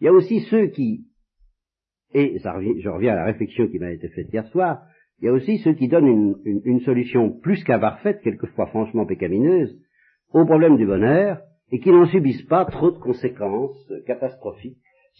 Il 0.00 0.04
y 0.06 0.08
a 0.08 0.12
aussi 0.12 0.40
ceux 0.50 0.68
qui, 0.68 1.04
et 2.14 2.38
ça 2.38 2.54
revient, 2.54 2.80
je 2.80 2.88
reviens 2.88 3.12
à 3.12 3.16
la 3.16 3.24
réflexion 3.26 3.68
qui 3.68 3.78
m'a 3.78 3.92
été 3.92 4.08
faite 4.08 4.32
hier 4.32 4.46
soir, 4.48 4.80
il 5.20 5.26
y 5.26 5.28
a 5.28 5.32
aussi 5.32 5.58
ceux 5.58 5.74
qui 5.74 5.86
donnent 5.86 6.08
une, 6.08 6.62
une 6.64 6.80
solution 6.80 7.30
plus 7.30 7.62
qu'imparfaite, 7.62 8.22
quelquefois 8.22 8.66
franchement 8.68 9.04
pécamineuse, 9.04 9.78
au 10.32 10.44
problème 10.44 10.76
du 10.76 10.86
bonheur, 10.86 11.40
et 11.72 11.80
qui 11.80 11.90
n'en 11.90 12.06
subissent 12.06 12.46
pas 12.46 12.64
trop 12.64 12.90
de 12.90 12.98
conséquences 12.98 13.92
catastrophiques, 14.06 14.78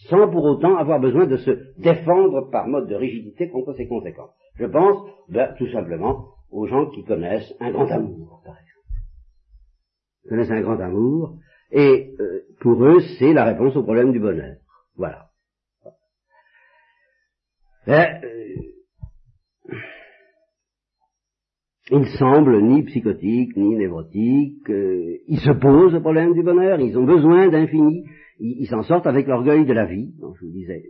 sans 0.09 0.29
pour 0.29 0.43
autant 0.43 0.77
avoir 0.77 0.99
besoin 0.99 1.25
de 1.25 1.37
se 1.37 1.79
défendre 1.79 2.49
par 2.51 2.67
mode 2.67 2.87
de 2.87 2.95
rigidité 2.95 3.49
contre 3.49 3.73
ces 3.73 3.87
conséquences. 3.87 4.33
Je 4.55 4.65
pense, 4.65 4.97
ben, 5.29 5.53
tout 5.57 5.69
simplement, 5.71 6.25
aux 6.51 6.67
gens 6.67 6.87
qui 6.87 7.03
connaissent 7.03 7.53
un 7.59 7.71
grand 7.71 7.89
amour, 7.89 8.41
par 8.45 8.55
exemple. 8.55 10.29
Connaissent 10.29 10.51
un 10.51 10.61
grand 10.61 10.79
amour, 10.79 11.37
et 11.71 12.13
euh, 12.19 12.41
pour 12.59 12.83
eux, 12.83 12.99
c'est 13.17 13.33
la 13.33 13.45
réponse 13.45 13.75
au 13.75 13.83
problème 13.83 14.11
du 14.11 14.19
bonheur. 14.19 14.57
Voilà. 14.97 15.27
Ben, 17.87 18.21
euh, 18.23 18.70
ils 21.91 22.07
semblent 22.17 22.61
ni 22.61 22.83
psychotiques, 22.83 23.55
ni 23.57 23.75
névrotiques, 23.75 24.69
euh, 24.69 25.17
ils 25.27 25.39
se 25.39 25.51
posent 25.51 25.93
le 25.93 26.01
problème 26.01 26.33
du 26.33 26.41
bonheur, 26.41 26.79
ils 26.79 26.97
ont 26.97 27.05
besoin 27.05 27.49
d'infini, 27.49 28.05
ils 28.39 28.67
s'en 28.67 28.81
sortent 28.83 29.07
avec 29.07 29.27
l'orgueil 29.27 29.65
de 29.65 29.73
la 29.73 29.85
vie, 29.85 30.13
dont 30.19 30.33
je 30.33 30.45
vous 30.45 30.51
disais, 30.51 30.83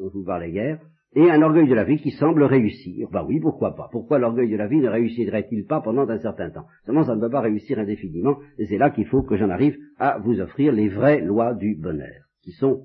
dont 0.00 0.10
je 0.10 0.18
vous 0.18 0.24
parlais 0.24 0.50
hier, 0.50 0.78
et 1.16 1.30
un 1.30 1.42
orgueil 1.42 1.68
de 1.68 1.74
la 1.74 1.84
vie 1.84 1.98
qui 1.98 2.10
semble 2.12 2.44
réussir. 2.44 3.08
Ben 3.12 3.24
oui, 3.26 3.40
pourquoi 3.40 3.74
pas 3.74 3.88
Pourquoi 3.90 4.18
l'orgueil 4.18 4.50
de 4.50 4.56
la 4.56 4.66
vie 4.66 4.78
ne 4.78 4.88
réussirait-il 4.88 5.66
pas 5.66 5.80
pendant 5.80 6.08
un 6.08 6.18
certain 6.18 6.50
temps? 6.50 6.66
Seulement, 6.84 7.04
ça 7.04 7.14
ne 7.14 7.20
peut 7.20 7.30
pas 7.30 7.40
réussir 7.40 7.78
indéfiniment, 7.78 8.38
et 8.58 8.66
c'est 8.66 8.78
là 8.78 8.90
qu'il 8.90 9.06
faut 9.06 9.22
que 9.22 9.36
j'en 9.36 9.50
arrive 9.50 9.76
à 9.98 10.18
vous 10.18 10.40
offrir 10.40 10.72
les 10.72 10.88
vraies 10.88 11.20
lois 11.20 11.54
du 11.54 11.76
bonheur, 11.76 12.24
qui 12.42 12.52
sont, 12.52 12.84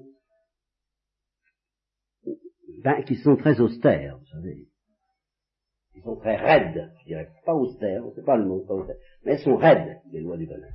ben, 2.84 3.04
qui 3.04 3.16
sont 3.16 3.36
très 3.36 3.60
austères, 3.60 4.18
vous 4.18 4.28
savez. 4.28 4.68
Qui 6.00 6.06
sont 6.06 6.16
très 6.16 6.38
raides, 6.38 6.90
je 7.02 7.06
dirais, 7.08 7.28
pas 7.46 7.54
austères, 7.54 8.04
c'est 8.16 8.26
pas 8.26 8.38
le 8.38 8.46
mot, 8.46 8.64
pas 8.66 8.74
austères, 8.74 8.96
mais 9.26 9.34
elles 9.34 9.40
sont 9.40 9.58
raides, 9.58 9.98
les 10.12 10.22
lois 10.22 10.38
du 10.38 10.46
bonheur. 10.46 10.72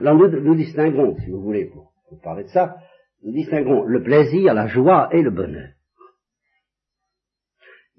Alors 0.00 0.14
nous, 0.14 0.28
nous 0.28 0.54
distinguons, 0.54 1.16
si 1.16 1.30
vous 1.30 1.42
voulez, 1.42 1.66
pour, 1.66 1.92
parler 2.22 2.44
de 2.44 2.48
ça, 2.48 2.76
nous 3.24 3.32
distinguons 3.32 3.82
le 3.82 4.02
plaisir, 4.02 4.54
la 4.54 4.68
joie 4.68 5.08
et 5.12 5.22
le 5.22 5.30
bonheur 5.30 5.70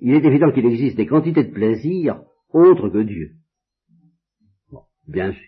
il 0.02 0.14
est 0.14 0.26
évident 0.26 0.52
qu'il 0.52 0.66
existe 0.66 0.98
des 0.98 1.08
quantités 1.08 1.44
de 1.44 1.54
plaisir 1.54 2.22
autres 2.52 2.90
que 2.90 3.04
Dieu. 3.04 3.32
Bon, 4.72 4.82
bien 5.08 5.32
sûr. 5.32 5.48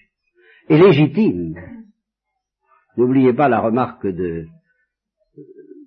Et 0.69 0.77
légitime. 0.77 1.55
N'oubliez 2.97 3.33
pas 3.33 3.49
la 3.49 3.61
remarque 3.61 4.05
de, 4.05 4.47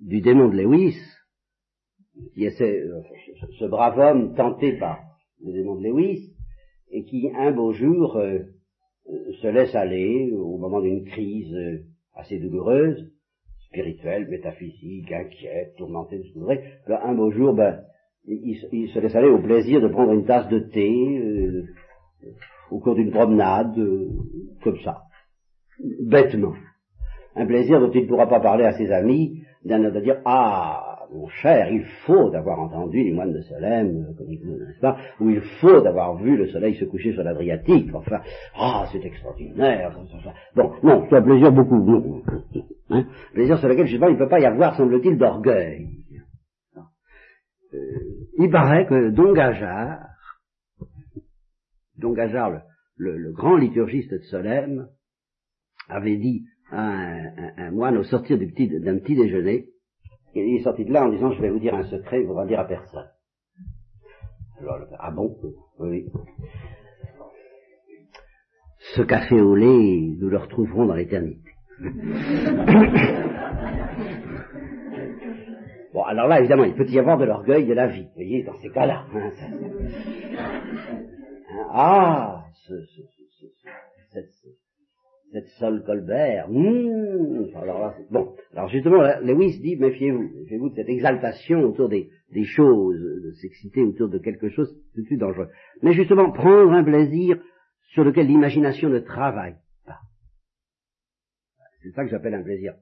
du 0.00 0.20
démon 0.20 0.48
de 0.48 0.56
Lewis, 0.56 0.96
qui 2.35 2.44
est 2.44 2.50
ce, 2.50 3.64
brave 3.66 3.98
homme 3.98 4.35
tenté 4.35 4.79
par 4.79 5.00
le 5.44 5.53
démon 5.53 5.77
de 5.77 5.85
Lewis, 5.88 6.33
et 6.90 7.05
qui 7.05 7.31
un 7.35 7.53
beau 7.53 7.72
jour 7.72 8.16
euh, 8.16 8.38
se 9.42 9.48
laisse 9.48 9.74
aller 9.74 10.33
au 10.33 10.57
moment 10.59 10.81
d'une 10.81 11.05
crise 11.05 11.55
euh, 11.55 11.85
assez 12.14 12.38
douloureuse, 12.38 13.11
spirituelle, 13.66 14.29
métaphysique, 14.29 15.11
inquiète, 15.11 15.74
tourmentée 15.77 16.22
ce 16.22 16.92
un 16.92 17.14
beau 17.14 17.31
jour, 17.31 17.55
ben, 17.55 17.83
il, 18.27 18.88
se 18.88 18.98
laisse 18.98 19.14
aller 19.14 19.29
au 19.29 19.42
plaisir 19.42 19.81
de 19.81 19.88
prendre 19.88 20.12
une 20.12 20.24
tasse 20.24 20.48
de 20.48 20.61
thé 20.61 21.18
euh, 21.18 21.64
au 22.70 22.79
cours 22.79 22.94
d'une 22.94 23.11
promenade, 23.11 23.77
euh, 23.79 24.09
comme 24.62 24.79
ça, 24.81 25.03
bêtement. 26.00 26.55
Un 27.35 27.46
plaisir 27.46 27.81
dont 27.81 27.90
il 27.90 28.03
ne 28.03 28.09
pourra 28.09 28.29
pas 28.29 28.40
parler 28.40 28.64
à 28.64 28.72
ses 28.72 28.90
amis, 28.90 29.42
d'un 29.64 29.90
de 29.90 30.00
dire 30.00 30.20
Ah, 30.24 30.93
mon 31.12 31.28
cher, 31.28 31.70
il 31.70 31.84
faut 32.06 32.34
avoir 32.34 32.60
entendu 32.60 33.02
les 33.02 33.12
moines 33.12 33.32
de 33.32 33.40
Solem, 33.42 34.06
euh, 34.08 34.12
comme 34.16 34.28
n'est-ce 34.28 34.80
pas, 34.80 34.96
ou 35.20 35.30
il 35.30 35.40
faut 35.60 35.86
avoir 35.86 36.16
vu 36.16 36.36
le 36.36 36.48
soleil 36.48 36.74
se 36.74 36.84
coucher 36.84 37.12
sur 37.12 37.22
l'Adriatique, 37.22 37.94
enfin, 37.94 38.20
ah, 38.56 38.86
c'est 38.92 39.04
extraordinaire. 39.04 39.96
Bon, 40.54 40.72
non, 40.82 41.06
c'est 41.08 41.16
un 41.16 41.22
plaisir 41.22 41.52
beaucoup, 41.52 41.78
non, 41.78 42.22
hein, 42.90 43.06
plaisir 43.32 43.58
sur 43.58 43.68
lequel, 43.68 43.86
je 43.86 43.92
sais 43.94 43.98
pas, 43.98 44.10
il 44.10 44.14
ne 44.14 44.18
peut 44.18 44.28
pas 44.28 44.40
y 44.40 44.46
avoir, 44.46 44.76
semble-t-il, 44.76 45.18
d'orgueil. 45.18 45.88
Euh, 47.74 47.78
il 48.38 48.50
paraît 48.50 48.86
que 48.86 49.10
Don 49.10 49.32
Gajard, 49.32 50.06
Don 51.98 52.12
Gajard, 52.12 52.62
le, 52.96 53.32
grand 53.32 53.56
liturgiste 53.56 54.12
de 54.12 54.18
Solem, 54.18 54.88
avait 55.88 56.16
dit 56.16 56.44
à 56.70 56.80
un, 57.56 57.70
moine 57.70 57.96
au 57.96 58.04
sortir 58.04 58.38
d'un 58.38 58.48
petit, 58.98 59.16
déjeuner, 59.16 59.68
il 60.40 60.57
est 60.57 60.62
sorti 60.62 60.85
de 60.85 60.92
là 60.92 61.05
en 61.05 61.11
disant 61.11 61.33
je 61.33 61.40
vais 61.40 61.51
vous 61.51 61.59
dire 61.59 61.75
un 61.75 61.85
secret, 61.85 62.20
il 62.20 62.23
ne 62.23 62.29
faudra 62.29 62.47
dire 62.47 62.61
à 62.61 62.64
personne. 62.64 63.09
Alors, 64.61 64.79
ah 64.99 65.11
bon? 65.11 65.37
Oui. 65.79 66.07
Ce 68.97 69.03
café 69.03 69.40
au 69.40 69.55
lait, 69.55 70.14
nous 70.18 70.29
le 70.29 70.38
retrouverons 70.38 70.87
dans 70.87 70.94
l'éternité. 70.94 71.51
Bon, 75.94 76.03
alors 76.03 76.27
là, 76.27 76.40
évidemment, 76.40 76.64
il 76.64 76.75
peut 76.75 76.88
y 76.88 76.99
avoir 76.99 77.16
de 77.18 77.25
l'orgueil 77.25 77.66
de 77.66 77.73
la 77.73 77.87
vie, 77.87 78.03
vous 78.03 78.14
voyez, 78.16 78.42
dans 78.42 78.59
ces 78.59 78.68
cas-là. 78.70 79.07
Hein, 79.14 79.31
hein, 81.47 81.68
ah, 81.70 82.44
ce, 82.66 82.85
ce, 82.85 83.03
ce, 83.03 83.47
cette, 84.11 84.29
cette 85.35 85.49
Sol 85.59 85.83
Colbert, 85.85 86.49
mmh, 86.49 87.57
alors 87.57 87.92
bon, 88.09 88.37
alors 88.53 88.68
justement, 88.68 89.03
Lewis 89.20 89.59
dit, 89.61 89.75
méfiez-vous, 89.77 90.31
méfiez-vous 90.42 90.70
de 90.70 90.75
cette 90.77 90.88
exaltation 90.88 91.61
autour 91.64 91.88
des, 91.88 92.09
des 92.31 92.44
choses, 92.44 93.01
de 93.01 93.33
s'exciter 93.33 93.83
autour 93.83 94.09
de 94.09 94.18
quelque 94.18 94.49
chose, 94.49 94.73
c'est 94.94 95.03
suite 95.03 95.18
dangereux. 95.18 95.49
Mais 95.83 95.92
justement, 95.92 96.31
prendre 96.31 96.73
un 96.73 96.85
plaisir 96.85 97.42
sur 97.92 98.05
lequel 98.05 98.29
l'imagination 98.29 98.88
ne 98.88 99.01
travaille 99.01 99.57
pas. 99.85 99.99
C'est 101.83 101.90
ça 101.90 102.05
que 102.05 102.11
j'appelle 102.11 102.35
un 102.35 102.44
plaisir 102.44 102.75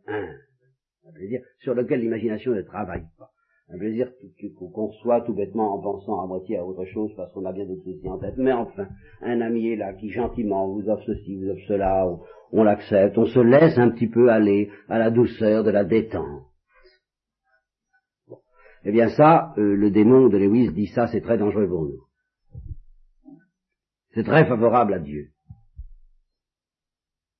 un 1.05 1.13
plaisir 1.13 1.41
sur 1.59 1.75
lequel 1.75 2.01
l'imagination 2.01 2.53
ne 2.53 2.63
travaille 2.63 3.07
pas. 3.19 3.32
Un 3.73 3.79
plaisir 3.79 4.13
qu'on 4.59 4.71
conçoit 4.71 5.23
tout 5.23 5.33
bêtement 5.33 5.75
en 5.75 5.81
pensant 5.81 6.21
à 6.21 6.27
moitié 6.27 6.59
à 6.59 6.65
autre 6.65 6.85
chose 6.85 7.11
parce 7.17 7.33
qu'on 7.33 7.47
a 7.47 7.53
bien 7.53 7.65
d'autres 7.65 7.85
soucis 7.85 8.09
en 8.09 8.19
tête. 8.19 8.37
Mais 8.37 8.53
enfin, 8.53 8.87
un 9.23 9.41
ami 9.41 9.69
est 9.69 9.77
là 9.77 9.95
qui 9.95 10.11
gentiment 10.11 10.69
vous 10.69 10.91
offre 10.91 11.05
ceci, 11.07 11.37
vous 11.37 11.49
offre 11.49 11.65
cela, 11.67 12.07
on, 12.53 12.65
l'accepte, 12.65 13.17
on 13.17 13.25
se 13.25 13.41
laisse 13.41 13.79
un 13.79 13.91
petit 13.91 14.09
peu 14.09 14.31
aller 14.31 14.71
à 14.89 14.99
la 14.99 15.11
douceur 15.11 15.65
de 15.65 15.71
la 15.71 15.85
détente. 15.85 16.43
Eh 18.85 18.93
bien 18.93 19.09
ça, 19.09 19.55
euh, 19.57 19.75
le 19.75 19.91
démon 19.91 20.29
de 20.29 20.37
Lewis 20.37 20.71
dit 20.73 20.89
ça, 20.89 21.07
c'est 21.07 21.23
très 21.23 21.39
dangereux 21.39 21.69
pour 21.69 21.85
nous. 21.85 22.03
C'est 24.11 24.25
très 24.25 24.45
favorable 24.45 24.93
à 24.93 24.99
Dieu. 24.99 25.31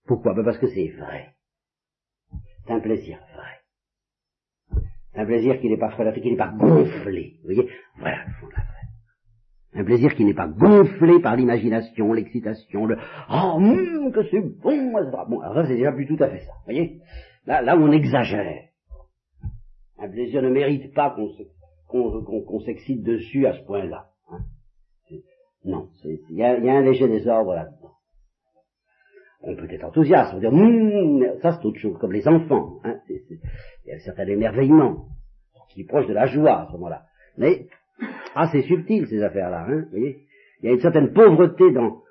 Pourquoi? 0.07 0.33
Ben 0.33 0.45
Parce 0.45 0.59
que 0.59 0.69
c'est 0.69 0.89
vrai. 0.97 1.35
C'est 2.65 2.73
un 2.73 2.81
plaisir 2.81 3.19
vrai. 3.35 3.62
Un 5.15 5.27
plaisir 5.27 5.61
qui 5.61 5.69
n'est 5.69 5.79
pas 5.79 5.91
frelaté, 5.91 6.21
qui 6.21 6.31
n'est 6.31 6.37
pas 6.37 6.53
gonflé. 6.57 7.35
Vous 7.43 7.55
voyez 7.55 7.69
Voilà 7.99 8.25
le 8.27 8.33
fond 8.33 8.47
de 8.47 8.53
la 8.53 8.63
vraie. 8.63 8.83
Un 9.75 9.85
plaisir 9.85 10.15
qui 10.15 10.25
n'est 10.25 10.35
pas 10.35 10.49
gonflé 10.49 11.21
par 11.21 11.37
l'imagination, 11.37 12.13
l'excitation, 12.13 12.87
le 12.87 12.97
«Oh, 13.31 13.55
hum, 13.57 14.13
que 14.13 14.23
c'est 14.31 14.41
bon!» 14.41 14.93
Bon, 15.29 15.41
alors 15.41 15.55
ça, 15.55 15.67
c'est 15.67 15.77
déjà 15.77 15.93
plus 15.93 16.07
tout 16.07 16.23
à 16.23 16.29
fait 16.29 16.41
ça. 16.41 16.53
Vous 16.53 16.65
voyez 16.65 17.01
là, 17.47 17.63
là 17.63 17.77
on 17.77 17.91
exagère. 17.91 18.69
Un 19.99 20.09
plaisir 20.09 20.43
ne 20.43 20.51
mérite 20.51 20.95
pas 20.95 21.15
qu'on 21.89 22.61
s'excite 22.61 23.03
dessus 23.03 23.47
à 23.47 23.53
ce 23.53 23.65
point-là. 23.65 24.09
Hein. 24.31 24.41
Non, 25.65 25.89
il 26.05 26.37
y 26.37 26.43
a, 26.43 26.59
y 26.59 26.69
a 26.69 26.75
un 26.75 26.83
léger 26.83 27.09
désordre 27.09 27.55
là-dedans 27.55 27.93
on 29.43 29.57
peut 29.57 29.67
être 29.71 29.85
enthousiaste, 29.85 30.33
on 30.33 30.41
peut 30.41 30.49
dire, 30.49 30.53
hum, 30.53 31.25
ça 31.41 31.53
c'est 31.53 31.67
autre 31.67 31.79
chose, 31.79 31.99
comme 31.99 32.13
les 32.13 32.27
enfants. 32.29 32.79
Hein, 32.85 32.99
il 33.85 33.91
y 33.91 33.93
a 33.93 33.97
un 33.97 34.01
certain 34.01 34.27
émerveillement, 34.27 35.07
qui 35.71 35.83
est 35.83 35.87
proche 35.87 36.07
de 36.07 36.15
la 36.15 36.27
joie 36.27 36.63
à 36.63 36.67
ce 36.67 36.73
moment-là. 36.73 37.05
Mais, 37.39 37.67
c'est 38.51 38.63
subtil 38.63 39.07
ces 39.09 39.23
affaires-là, 39.23 39.67
hein, 39.69 39.85
vous 39.85 39.91
voyez. 39.91 40.27
Il 40.61 40.67
y 40.67 40.69
a 40.69 40.75
une 40.75 40.81
certaine 40.81 41.13
pauvreté 41.13 41.73
dans, 41.73 42.03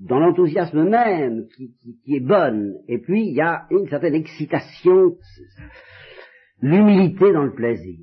dans 0.00 0.18
l'enthousiasme 0.18 0.88
même 0.88 1.46
qui, 1.56 1.74
qui, 2.04 2.16
est 2.16 2.20
bonne, 2.20 2.74
et 2.88 2.98
puis 2.98 3.28
il 3.28 3.34
y 3.34 3.40
a 3.40 3.66
une 3.70 3.88
certaine 3.88 4.14
excitation, 4.14 5.16
l'humilité 6.60 7.32
dans 7.32 7.44
le 7.44 7.54
plaisir. 7.54 7.98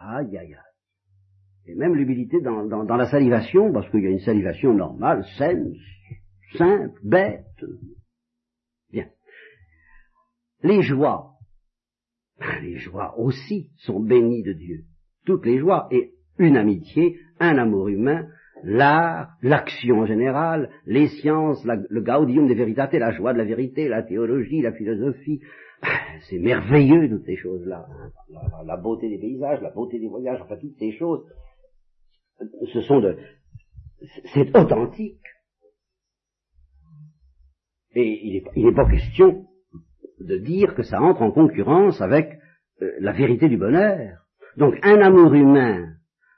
Aïe, 0.00 0.36
aïe, 0.36 0.54
aïe. 0.54 0.56
Et 1.66 1.74
même 1.76 1.94
l'humilité 1.94 2.40
dans, 2.40 2.66
dans, 2.66 2.84
dans, 2.84 2.96
la 2.96 3.06
salivation, 3.06 3.72
parce 3.72 3.88
qu'il 3.90 4.02
y 4.02 4.06
a 4.06 4.10
une 4.10 4.18
salivation 4.18 4.74
normale, 4.74 5.24
saine, 5.38 5.72
simple, 6.56 6.98
bête. 7.04 7.46
Bien. 8.90 9.06
Les 10.62 10.82
joies, 10.82 11.31
les 12.62 12.76
joies 12.76 13.14
aussi 13.18 13.70
sont 13.78 14.00
bénies 14.00 14.42
de 14.42 14.52
Dieu. 14.52 14.84
Toutes 15.24 15.46
les 15.46 15.58
joies 15.58 15.88
et 15.90 16.12
une 16.38 16.56
amitié, 16.56 17.18
un 17.38 17.58
amour 17.58 17.88
humain, 17.88 18.28
l'art, 18.64 19.36
l'action 19.42 20.00
en 20.00 20.06
général, 20.06 20.70
les 20.86 21.08
sciences, 21.08 21.64
le 21.64 22.00
gaudium 22.00 22.48
de 22.48 22.54
vérité, 22.54 22.98
la 22.98 23.12
joie 23.12 23.32
de 23.32 23.38
la 23.38 23.44
vérité, 23.44 23.88
la 23.88 24.02
théologie, 24.02 24.62
la 24.62 24.72
philosophie. 24.72 25.40
C'est 26.28 26.38
merveilleux 26.38 27.08
toutes 27.08 27.24
ces 27.24 27.36
choses-là. 27.36 27.86
Hein. 27.88 28.12
La, 28.64 28.76
beauté 28.76 29.08
des 29.08 29.18
paysages, 29.18 29.60
la 29.60 29.70
beauté 29.70 29.98
des 29.98 30.08
voyages, 30.08 30.40
enfin 30.42 30.56
toutes 30.56 30.78
ces 30.78 30.92
choses. 30.92 31.24
Ce 32.72 32.80
sont 32.80 33.02
c'est 34.34 34.56
authentique. 34.56 35.20
Et 37.94 38.42
il 38.56 38.64
n'est 38.64 38.74
pas 38.74 38.88
question 38.88 39.46
de 40.26 40.38
dire 40.38 40.74
que 40.74 40.82
ça 40.82 41.00
entre 41.00 41.22
en 41.22 41.30
concurrence 41.30 42.00
avec 42.00 42.38
euh, 42.80 42.90
la 43.00 43.12
vérité 43.12 43.48
du 43.48 43.56
bonheur. 43.56 44.18
Donc 44.56 44.74
un 44.82 45.00
amour 45.00 45.34
humain 45.34 45.92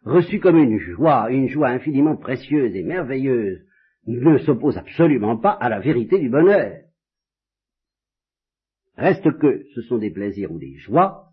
reçu 0.04 0.38
comme 0.38 0.58
une 0.58 0.78
joie, 0.78 1.30
une 1.30 1.48
joie 1.48 1.68
infiniment 1.68 2.16
précieuse 2.16 2.74
et 2.74 2.82
merveilleuse, 2.82 3.64
ne 4.06 4.38
s'oppose 4.38 4.76
absolument 4.76 5.38
pas 5.38 5.52
à 5.52 5.68
la 5.68 5.80
vérité 5.80 6.18
du 6.18 6.28
bonheur. 6.28 6.80
Reste 8.96 9.38
que 9.38 9.64
ce 9.74 9.82
sont 9.82 9.98
des 9.98 10.10
plaisirs 10.10 10.52
ou 10.52 10.58
des 10.58 10.76
joies, 10.76 11.30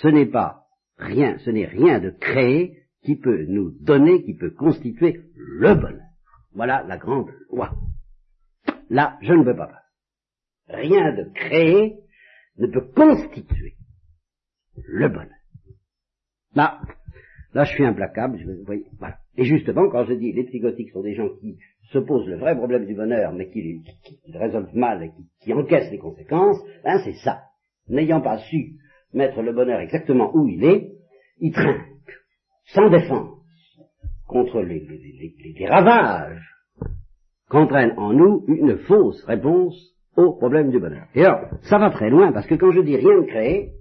ce 0.00 0.08
n'est 0.08 0.26
pas 0.30 0.62
rien, 0.98 1.36
ce 1.38 1.50
n'est 1.50 1.66
rien 1.66 1.98
de 1.98 2.10
créé 2.10 2.78
qui 3.02 3.16
peut 3.16 3.44
nous 3.48 3.72
donner, 3.80 4.22
qui 4.22 4.34
peut 4.34 4.52
constituer 4.52 5.20
le 5.34 5.74
bonheur. 5.74 6.06
Voilà 6.52 6.84
la 6.84 6.96
grande 6.96 7.30
loi. 7.50 7.72
Là, 8.88 9.18
je 9.22 9.32
ne 9.32 9.42
veux 9.42 9.56
pas. 9.56 9.81
Rien 10.72 11.12
de 11.12 11.24
créé 11.34 11.98
ne 12.58 12.66
peut 12.66 12.86
constituer 12.94 13.74
le 14.76 15.08
bonheur. 15.08 15.28
Là, 16.54 16.80
là, 17.54 17.64
je 17.64 17.72
suis 17.72 17.84
implacable. 17.84 18.38
Je, 18.38 18.46
vous 18.46 18.64
voyez, 18.64 18.86
voilà. 18.98 19.18
Et 19.36 19.44
justement, 19.44 19.88
quand 19.90 20.04
je 20.04 20.14
dis 20.14 20.32
les 20.32 20.44
psychotiques 20.44 20.90
sont 20.90 21.02
des 21.02 21.14
gens 21.14 21.28
qui 21.40 21.58
se 21.92 21.98
posent 21.98 22.26
le 22.26 22.38
vrai 22.38 22.56
problème 22.56 22.86
du 22.86 22.94
bonheur, 22.94 23.32
mais 23.32 23.48
qui, 23.48 23.82
qui, 24.02 24.20
qui 24.20 24.32
le 24.32 24.38
résolvent 24.38 24.74
mal 24.74 25.02
et 25.02 25.10
qui, 25.42 25.52
encaissent 25.52 25.90
les 25.90 25.98
conséquences, 25.98 26.58
hein, 26.84 27.00
c'est 27.04 27.16
ça. 27.24 27.42
N'ayant 27.88 28.20
pas 28.20 28.38
su 28.38 28.76
mettre 29.12 29.42
le 29.42 29.52
bonheur 29.52 29.80
exactement 29.80 30.34
où 30.34 30.48
il 30.48 30.64
est, 30.64 30.92
ils 31.38 31.52
trinquent, 31.52 32.16
sans 32.66 32.88
défense, 32.88 33.38
contre 34.26 34.62
les, 34.62 34.80
les, 34.80 35.34
les, 35.38 35.54
les 35.58 35.66
ravages 35.66 36.48
qu'entraîne 37.48 37.92
en 37.98 38.14
nous 38.14 38.44
une 38.48 38.78
fausse 38.78 39.22
réponse 39.24 39.91
au 40.16 40.32
problème 40.34 40.70
du 40.70 40.78
bonheur. 40.78 41.06
Et 41.14 41.24
alors, 41.24 41.48
ça 41.62 41.78
va 41.78 41.90
très 41.90 42.10
loin, 42.10 42.32
parce 42.32 42.46
que 42.46 42.54
quand 42.54 42.70
je 42.70 42.80
dis 42.80 42.96
rien 42.96 43.20
de 43.20 43.26
créé, 43.26 43.72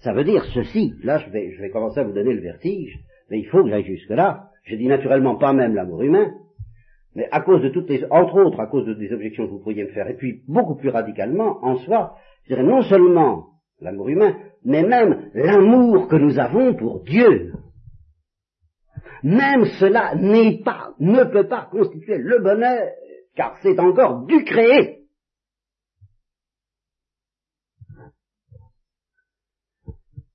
ça 0.00 0.12
veut 0.12 0.24
dire 0.24 0.44
ceci. 0.52 0.94
Là, 1.02 1.18
je 1.18 1.30
vais, 1.30 1.70
commencer 1.70 2.00
à 2.00 2.04
vous 2.04 2.12
donner 2.12 2.34
le 2.34 2.42
vertige, 2.42 2.98
mais 3.30 3.38
il 3.38 3.46
faut 3.46 3.62
que 3.62 3.70
j'aille 3.70 3.84
jusque-là. 3.84 4.48
Je 4.64 4.76
dis 4.76 4.86
naturellement 4.86 5.36
pas 5.36 5.52
même 5.52 5.74
l'amour 5.74 6.02
humain, 6.02 6.32
mais 7.14 7.28
à 7.30 7.40
cause 7.40 7.62
de 7.62 7.68
toutes 7.68 7.88
les, 7.88 8.04
entre 8.10 8.34
autres, 8.36 8.60
à 8.60 8.66
cause 8.66 8.86
de 8.86 8.94
des 8.94 9.12
objections 9.12 9.46
que 9.46 9.52
vous 9.52 9.60
pourriez 9.60 9.84
me 9.84 9.92
faire, 9.92 10.08
et 10.08 10.14
puis 10.14 10.42
beaucoup 10.48 10.74
plus 10.74 10.90
radicalement, 10.90 11.64
en 11.64 11.76
soi, 11.76 12.16
je 12.44 12.54
dirais 12.54 12.66
non 12.66 12.82
seulement 12.82 13.46
l'amour 13.80 14.08
humain, 14.08 14.36
mais 14.64 14.82
même 14.82 15.30
l'amour 15.34 16.08
que 16.08 16.16
nous 16.16 16.38
avons 16.38 16.74
pour 16.74 17.02
Dieu. 17.04 17.52
Même 19.22 19.64
cela 19.80 20.14
n'est 20.16 20.58
pas, 20.62 20.90
ne 20.98 21.24
peut 21.24 21.48
pas 21.48 21.68
constituer 21.70 22.18
le 22.18 22.40
bonheur, 22.40 22.90
car 23.36 23.56
c'est 23.62 23.78
encore 23.78 24.26
du 24.26 24.44
créé. 24.44 25.03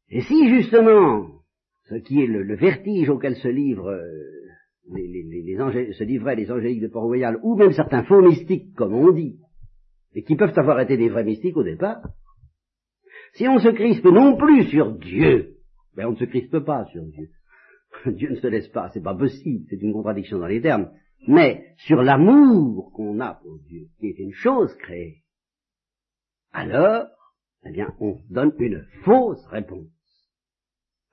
Et 0.10 0.22
si 0.22 0.50
justement, 0.50 1.28
ce 1.84 1.96
qui 1.96 2.22
est 2.22 2.28
le, 2.28 2.56
vertige 2.56 3.10
auquel 3.10 3.36
se 3.36 3.48
livrent 3.48 3.90
euh, 3.90 4.30
les, 4.92 5.94
se 5.94 6.04
livraient 6.04 6.36
les 6.36 6.52
angéliques 6.52 6.82
de 6.82 6.88
Port-Royal, 6.88 7.40
ou 7.44 7.56
même 7.56 7.74
certains 7.74 8.04
faux 8.04 8.22
mystiques, 8.22 8.74
comme 8.76 8.94
on 8.94 9.12
dit, 9.12 9.40
et 10.14 10.24
qui 10.24 10.36
peuvent 10.36 10.58
avoir 10.58 10.80
été 10.80 10.98
des 10.98 11.10
vrais 11.10 11.24
mystiques 11.24 11.58
au 11.58 11.64
départ, 11.64 12.02
si 13.34 13.48
on 13.48 13.60
se 13.60 13.70
crispe 13.70 14.06
non 14.06 14.36
plus 14.38 14.66
sur 14.70 14.98
Dieu, 14.98 15.58
ben 15.96 16.08
on 16.08 16.12
ne 16.12 16.18
se 16.18 16.26
crispe 16.26 16.60
pas 16.60 16.86
sur 16.86 17.04
Dieu. 17.06 17.30
Dieu 18.08 18.30
ne 18.32 18.36
se 18.36 18.48
laisse 18.48 18.70
pas, 18.70 18.90
c'est 18.90 19.04
pas 19.04 19.16
possible, 19.16 19.66
c'est 19.70 19.82
une 19.82 19.94
contradiction 19.94 20.40
dans 20.40 20.48
les 20.48 20.62
termes, 20.62 20.90
mais 21.28 21.74
sur 21.86 22.02
l'amour 22.02 22.92
qu'on 22.94 23.20
a 23.20 23.36
pour 23.36 23.60
Dieu, 23.68 23.88
qui 24.00 24.08
est 24.08 24.20
une 24.20 24.34
chose 24.34 24.74
créée, 24.78 25.24
alors, 26.52 27.06
eh 27.66 27.72
bien, 27.72 27.94
on 28.00 28.18
donne 28.30 28.54
une 28.60 28.86
fausse 29.04 29.46
réponse 29.48 29.99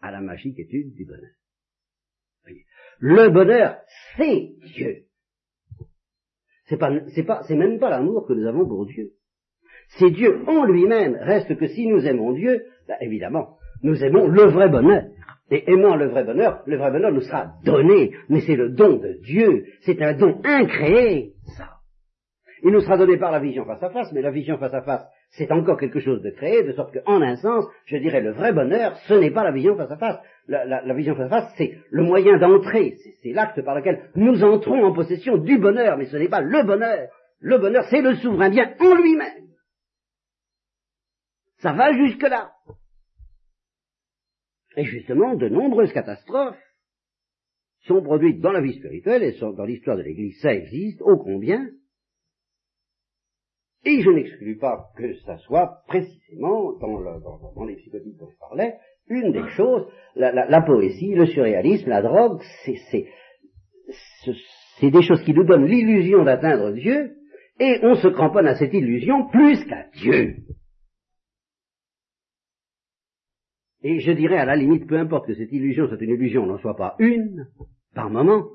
à 0.07 0.11
la 0.11 0.21
magique 0.21 0.59
étude 0.59 0.95
du 0.95 1.05
bonheur. 1.05 1.33
Le 2.99 3.29
bonheur, 3.29 3.77
c'est 4.17 4.53
Dieu. 4.75 5.05
C'est 6.69 6.79
pas, 6.79 6.91
c'est 7.43 7.57
même 7.57 7.79
pas 7.79 7.91
l'amour 7.91 8.27
que 8.27 8.33
nous 8.33 8.47
avons 8.47 8.67
pour 8.67 8.87
Dieu. 8.87 9.11
C'est 9.99 10.11
Dieu 10.11 10.43
en 10.49 10.65
lui-même. 10.65 11.17
Reste 11.21 11.57
que 11.57 11.67
si 11.69 11.87
nous 11.87 12.07
aimons 12.07 12.33
Dieu, 12.33 12.65
ben 12.89 12.97
évidemment, 13.01 13.59
nous 13.83 14.03
aimons 14.03 14.27
le 14.27 14.47
vrai 14.47 14.69
bonheur. 14.69 15.05
Et 15.51 15.71
aimant 15.71 15.95
le 15.95 16.09
vrai 16.09 16.25
bonheur, 16.25 16.63
le 16.67 16.77
vrai 16.77 16.91
bonheur 16.91 17.13
nous 17.13 17.21
sera 17.21 17.53
donné, 17.65 18.17
mais 18.29 18.41
c'est 18.41 18.57
le 18.57 18.71
don 18.71 18.97
de 18.97 19.21
Dieu, 19.23 19.67
c'est 19.83 20.03
un 20.03 20.15
don 20.15 20.41
incréé, 20.43 21.35
ça. 21.57 21.77
Il 22.65 22.73
nous 22.73 22.81
sera 22.81 22.97
donné 22.97 23.17
par 23.17 23.31
la 23.31 23.39
vision 23.39 23.65
face 23.65 23.83
à 23.83 23.91
face, 23.91 24.11
mais 24.13 24.23
la 24.23 24.33
vision 24.33 24.59
face 24.59 24.75
à 24.75 24.83
face, 24.83 25.07
c'est 25.31 25.53
encore 25.53 25.79
quelque 25.79 26.01
chose 26.01 26.23
de 26.23 26.31
créé, 26.31 26.63
de 26.63 26.73
sorte 26.73 26.97
qu'en 26.99 27.21
un 27.21 27.37
sens, 27.37 27.67
je 27.85 27.97
dirais, 27.97 28.21
le 28.21 28.33
vrai 28.33 28.53
bonheur, 28.53 28.97
ce 29.07 29.15
n'est 29.15 29.31
pas 29.31 29.45
la 29.45 29.53
vision 29.53 29.77
face 29.77 29.91
à 29.91 29.97
face. 29.97 30.19
La, 30.49 30.95
vision 30.95 31.15
face 31.15 31.27
à 31.33 31.41
face, 31.41 31.55
c'est 31.59 31.79
le 31.91 32.05
moyen 32.05 32.39
d'entrer, 32.39 32.97
c'est 33.23 33.33
l'acte 33.33 33.61
par 33.63 33.75
lequel 33.75 34.11
nous 34.15 34.45
entrons 34.45 34.85
en 34.85 34.93
possession 34.93 35.37
du 35.37 35.59
bonheur, 35.59 35.99
mais 35.99 36.07
ce 36.07 36.17
n'est 36.17 36.29
pas 36.29 36.41
le 36.41 36.63
bonheur. 36.65 37.09
Le 37.41 37.59
bonheur, 37.59 37.85
c'est 37.91 38.01
le 38.01 38.15
souverain 38.17 38.49
bien 38.49 38.75
en 38.81 38.95
lui-même. 38.95 39.47
Ça 41.59 41.73
va 41.73 41.93
jusque-là. 41.93 42.53
Et 44.77 44.85
justement, 44.85 45.35
de 45.35 45.49
nombreuses 45.49 45.93
catastrophes 45.93 46.59
sont 47.81 48.03
produites 48.03 48.41
dans 48.41 48.53
la 48.53 48.61
vie 48.61 48.79
spirituelle 48.79 49.23
et 49.23 49.39
dans 49.39 49.65
l'histoire 49.65 49.97
de 49.97 50.03
l'Église, 50.03 50.41
ça 50.41 50.55
existe, 50.55 51.01
ô 51.03 51.17
combien, 51.17 51.67
et 53.87 54.03
je 54.03 54.11
n'exclus 54.11 54.59
pas 54.59 54.91
que 54.97 55.15
ça 55.21 55.39
soit 55.39 55.83
précisément, 55.87 56.77
dans, 56.79 56.99
le, 56.99 57.21
dans, 57.21 57.53
dans 57.55 57.65
les 57.65 57.77
psychotiques 57.77 58.19
dont 58.19 58.29
je 58.29 58.39
parlais, 58.39 58.75
une 59.09 59.31
des 59.31 59.49
choses, 59.51 59.87
la, 60.17 60.33
la, 60.33 60.47
la 60.47 60.63
poésie, 60.63 61.15
le 61.15 61.27
surréalisme, 61.27 61.89
la 61.89 62.03
drogue, 62.03 62.43
c'est 62.65 63.07
des 64.91 65.03
choses 65.03 65.23
qui 65.23 65.33
nous 65.33 65.45
donnent 65.45 65.67
l'illusion 65.67 66.25
d'atteindre 66.25 66.73
Dieu, 66.73 67.13
et 67.61 67.79
on 67.85 67.95
se 67.95 68.09
cramponne 68.09 68.49
à 68.49 68.57
cette 68.57 68.75
illusion 68.75 69.29
plus 69.29 69.65
qu'à 69.65 69.87
Dieu. 69.95 70.39
Et 73.83 74.01
je 74.01 74.11
dirais 74.11 74.39
à 74.39 74.45
la 74.45 74.57
limite, 74.57 74.89
peu 74.89 74.99
importe 74.99 75.29
que 75.29 75.35
cette 75.35 75.53
illusion 75.53 75.87
soit 75.87 76.01
une 76.01 76.11
illusion, 76.11 76.45
n'en 76.45 76.59
soit 76.59 76.77
pas 76.77 76.97
une, 76.99 77.47
par 77.95 78.11
moment. 78.11 78.49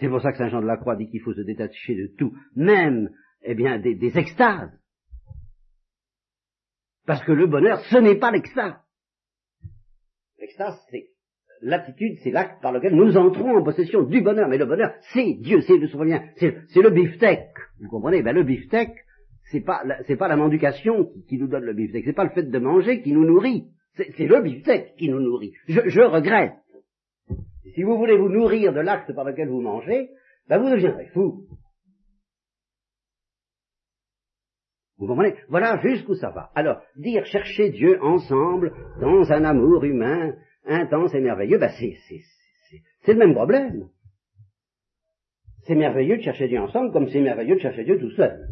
C'est 0.00 0.08
pour 0.08 0.22
ça 0.22 0.32
que 0.32 0.38
Saint 0.38 0.48
Jean 0.48 0.62
de 0.62 0.66
la 0.66 0.78
Croix 0.78 0.96
dit 0.96 1.10
qu'il 1.10 1.20
faut 1.20 1.34
se 1.34 1.42
détacher 1.42 1.94
de 1.94 2.06
tout, 2.16 2.32
même 2.56 3.10
eh 3.42 3.54
bien, 3.54 3.78
des, 3.78 4.18
extases. 4.18 4.70
Parce 7.06 7.24
que 7.24 7.32
le 7.32 7.46
bonheur, 7.46 7.80
ce 7.90 7.98
n'est 7.98 8.18
pas 8.18 8.30
l'extase. 8.30 8.76
L'extase, 10.38 10.78
c'est 10.90 11.06
l'attitude, 11.62 12.18
c'est 12.22 12.30
l'acte 12.30 12.60
par 12.62 12.72
lequel 12.72 12.94
nous 12.94 13.16
entrons 13.16 13.56
en 13.56 13.62
possession 13.62 14.02
du 14.02 14.20
bonheur. 14.20 14.48
Mais 14.48 14.58
le 14.58 14.66
bonheur, 14.66 14.92
c'est 15.12 15.34
Dieu, 15.40 15.60
c'est 15.62 15.78
le 15.78 15.88
souverain, 15.88 16.22
c'est, 16.36 16.52
le 16.76 16.90
beefsteak. 16.90 17.48
Vous 17.80 17.88
comprenez? 17.88 18.22
Ben 18.22 18.34
le 18.34 18.44
beefsteak, 18.44 18.90
c'est 19.50 19.62
pas, 19.62 19.82
c'est 20.06 20.16
pas 20.16 20.28
la 20.28 20.36
mendication 20.36 21.04
qui, 21.04 21.24
qui, 21.24 21.38
nous 21.38 21.48
donne 21.48 21.64
le 21.64 21.74
beefsteak, 21.74 22.04
c'est 22.04 22.12
pas 22.12 22.24
le 22.24 22.30
fait 22.30 22.44
de 22.44 22.58
manger 22.58 23.02
qui 23.02 23.12
nous 23.12 23.24
nourrit. 23.24 23.68
C'est, 23.94 24.26
le 24.26 24.42
beefsteak 24.42 24.94
qui 24.96 25.08
nous 25.08 25.20
nourrit. 25.20 25.52
Je, 25.66 25.80
je 25.86 26.00
regrette. 26.00 26.54
Si 27.74 27.82
vous 27.82 27.96
voulez 27.96 28.16
vous 28.16 28.28
nourrir 28.28 28.72
de 28.72 28.80
l'acte 28.80 29.12
par 29.14 29.24
lequel 29.24 29.48
vous 29.48 29.60
mangez, 29.60 30.10
ben 30.48 30.58
vous 30.58 30.70
deviendrez 30.70 31.06
fou. 31.08 31.46
Vous 34.98 35.06
comprenez? 35.06 35.36
Voilà 35.48 35.80
jusqu'où 35.80 36.14
ça 36.14 36.30
va. 36.30 36.50
Alors, 36.54 36.82
dire 36.96 37.24
chercher 37.24 37.70
Dieu 37.70 38.02
ensemble 38.02 38.72
dans 39.00 39.30
un 39.30 39.44
amour 39.44 39.84
humain 39.84 40.34
intense 40.64 41.14
et 41.14 41.20
merveilleux, 41.20 41.58
ben 41.58 41.70
c'est, 41.78 41.96
c'est, 43.04 43.12
le 43.12 43.18
même 43.18 43.34
problème. 43.34 43.88
C'est 45.62 45.76
merveilleux 45.76 46.16
de 46.16 46.22
chercher 46.22 46.48
Dieu 46.48 46.60
ensemble 46.60 46.92
comme 46.92 47.08
c'est 47.08 47.20
merveilleux 47.20 47.56
de 47.56 47.60
chercher 47.60 47.84
Dieu 47.84 47.98
tout 47.98 48.10
seul. 48.10 48.48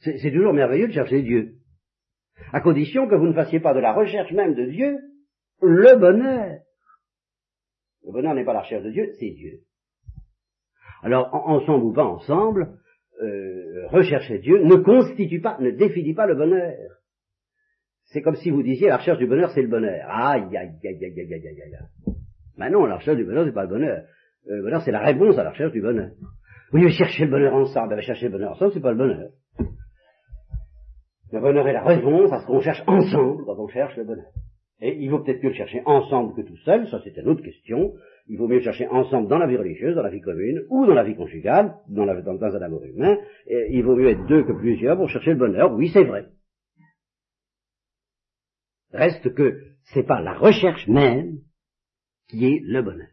C'est, 0.00 0.18
c'est 0.18 0.30
toujours 0.30 0.52
merveilleux 0.52 0.88
de 0.88 0.92
chercher 0.92 1.22
Dieu. 1.22 1.54
À 2.52 2.60
condition 2.60 3.08
que 3.08 3.14
vous 3.14 3.26
ne 3.26 3.32
fassiez 3.32 3.60
pas 3.60 3.74
de 3.74 3.80
la 3.80 3.94
recherche 3.94 4.32
même 4.32 4.54
de 4.54 4.66
Dieu 4.66 4.98
le 5.60 5.96
bonheur. 5.98 6.60
Le 8.04 8.12
bonheur 8.12 8.34
n'est 8.34 8.44
pas 8.44 8.52
la 8.52 8.60
recherche 8.60 8.84
de 8.84 8.90
Dieu, 8.90 9.10
c'est 9.18 9.30
Dieu. 9.30 9.60
Alors, 11.02 11.32
ensemble 11.32 11.84
ou 11.84 11.92
pas 11.92 12.04
ensemble, 12.04 12.77
euh, 13.22 13.86
rechercher 13.88 14.38
Dieu 14.38 14.62
ne 14.62 14.76
constitue 14.76 15.40
pas, 15.40 15.56
ne 15.60 15.70
définit 15.70 16.14
pas 16.14 16.26
le 16.26 16.34
bonheur. 16.34 16.76
C'est 18.04 18.22
comme 18.22 18.36
si 18.36 18.50
vous 18.50 18.62
disiez 18.62 18.88
la 18.88 18.96
recherche 18.96 19.18
du 19.18 19.26
bonheur, 19.26 19.50
c'est 19.50 19.62
le 19.62 19.68
bonheur. 19.68 20.06
Aïe, 20.08 20.44
aïe, 20.56 20.70
aïe, 20.82 21.04
aïe, 21.04 21.20
aïe, 21.20 21.34
aïe, 21.34 21.62
aïe. 21.62 22.14
Ben 22.56 22.70
non, 22.70 22.86
la 22.86 22.96
recherche 22.96 23.18
du 23.18 23.24
bonheur, 23.24 23.44
c'est 23.44 23.52
pas 23.52 23.64
le 23.64 23.68
bonheur. 23.68 24.04
Euh, 24.48 24.56
le 24.56 24.62
bonheur, 24.62 24.82
c'est 24.82 24.92
la 24.92 25.00
réponse 25.00 25.38
à 25.38 25.44
la 25.44 25.50
recherche 25.50 25.72
du 25.72 25.82
bonheur. 25.82 26.10
Oui, 26.72 26.82
mais 26.84 26.90
chercher 26.90 27.24
le 27.24 27.30
bonheur 27.30 27.54
ensemble, 27.54 27.90
ben, 27.90 28.00
chercher 28.00 28.26
le 28.26 28.32
bonheur 28.32 28.52
ensemble, 28.52 28.72
c'est 28.72 28.80
pas 28.80 28.92
le 28.92 28.98
bonheur. 28.98 29.30
Le 31.32 31.40
bonheur 31.40 31.68
est 31.68 31.72
la 31.72 31.84
réponse 31.84 32.32
à 32.32 32.40
ce 32.40 32.46
qu'on 32.46 32.60
cherche 32.60 32.82
ensemble 32.86 33.44
quand 33.44 33.58
on 33.58 33.68
cherche 33.68 33.96
le 33.96 34.04
bonheur. 34.04 34.32
Et 34.80 34.96
il 35.00 35.10
vaut 35.10 35.20
peut-être 35.20 35.42
mieux 35.42 35.50
le 35.50 35.56
chercher 35.56 35.82
ensemble 35.86 36.34
que 36.34 36.46
tout 36.46 36.56
seul, 36.58 36.86
ça 36.88 37.00
c'est 37.02 37.16
une 37.16 37.28
autre 37.28 37.42
question. 37.42 37.94
Il 38.28 38.38
vaut 38.38 38.46
mieux 38.46 38.58
le 38.58 38.62
chercher 38.62 38.86
ensemble 38.88 39.28
dans 39.28 39.38
la 39.38 39.46
vie 39.46 39.56
religieuse, 39.56 39.96
dans 39.96 40.02
la 40.02 40.10
vie 40.10 40.20
commune, 40.20 40.62
ou 40.68 40.86
dans 40.86 40.94
la 40.94 41.02
vie 41.02 41.16
conjugale, 41.16 41.74
dans, 41.88 42.04
la, 42.04 42.20
dans, 42.20 42.34
dans 42.34 42.54
un 42.54 42.62
amour 42.62 42.84
humain. 42.84 43.18
Et 43.46 43.68
il 43.72 43.82
vaut 43.82 43.96
mieux 43.96 44.08
être 44.08 44.26
deux 44.26 44.44
que 44.44 44.52
plusieurs 44.52 44.96
pour 44.96 45.08
chercher 45.08 45.30
le 45.30 45.38
bonheur, 45.38 45.72
oui 45.72 45.90
c'est 45.92 46.04
vrai. 46.04 46.26
Reste 48.92 49.34
que 49.34 49.58
c'est 49.92 50.06
pas 50.06 50.20
la 50.20 50.34
recherche 50.34 50.86
même 50.86 51.38
qui 52.28 52.46
est 52.46 52.60
le 52.62 52.82
bonheur. 52.82 53.08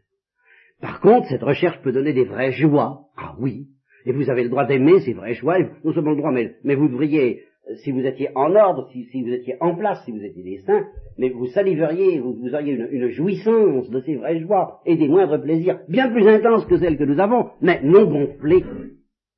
Par 0.80 1.00
contre, 1.00 1.28
cette 1.28 1.42
recherche 1.42 1.80
peut 1.82 1.92
donner 1.92 2.12
des 2.12 2.24
vraies 2.24 2.52
joies. 2.52 3.06
Ah 3.16 3.34
oui. 3.38 3.68
Et 4.04 4.12
vous 4.12 4.30
avez 4.30 4.44
le 4.44 4.50
droit 4.50 4.66
d'aimer 4.66 5.00
ces 5.00 5.14
vraies 5.14 5.34
joies, 5.34 5.58
non 5.84 5.92
seulement 5.92 6.12
le 6.12 6.18
droit, 6.18 6.32
mais, 6.32 6.56
mais 6.64 6.74
vous 6.74 6.88
devriez 6.88 7.42
si 7.82 7.90
vous 7.90 8.00
étiez 8.00 8.30
en 8.36 8.54
ordre, 8.54 8.88
si, 8.92 9.22
vous 9.22 9.32
étiez 9.32 9.56
en 9.60 9.74
place, 9.74 10.04
si 10.04 10.12
vous 10.12 10.22
étiez 10.22 10.42
des 10.42 10.58
saints, 10.58 10.86
mais 11.18 11.30
vous 11.30 11.46
saliveriez, 11.46 12.20
vous, 12.20 12.54
auriez 12.54 12.74
une, 12.74 13.08
jouissance 13.08 13.90
de 13.90 14.00
ces 14.00 14.16
vraies 14.16 14.40
joies 14.40 14.80
et 14.86 14.96
des 14.96 15.08
moindres 15.08 15.40
plaisirs, 15.40 15.80
bien 15.88 16.10
plus 16.10 16.28
intenses 16.28 16.66
que 16.66 16.78
celles 16.78 16.98
que 16.98 17.04
nous 17.04 17.18
avons, 17.18 17.50
mais 17.60 17.80
non 17.82 18.06
gonflées, 18.06 18.64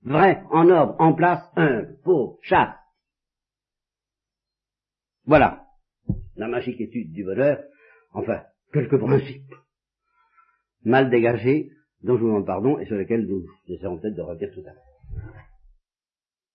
vraies, 0.03 0.43
en 0.51 0.69
ordre, 0.69 0.97
en 0.99 1.15
place, 1.15 1.43
un, 1.57 1.85
pauvre, 2.05 2.39
chasse. 2.43 2.75
Voilà 5.25 5.65
la 6.39 6.49
magique 6.49 6.81
étude 6.81 7.13
du 7.13 7.25
bonheur, 7.25 7.59
enfin, 8.13 8.43
quelques 8.73 8.99
principes 8.99 9.53
mal 10.85 11.11
dégagés, 11.11 11.73
dont 12.03 12.17
je 12.17 12.23
vous 12.23 12.29
demande 12.29 12.47
pardon, 12.47 12.79
et 12.79 12.87
sur 12.87 12.97
lesquels 12.97 13.27
nous 13.27 13.45
essaierons 13.67 13.99
peut-être 13.99 14.15
de 14.15 14.23
revenir 14.23 14.51
tout 14.55 14.61
à 14.61 14.73
l'heure. 14.73 15.48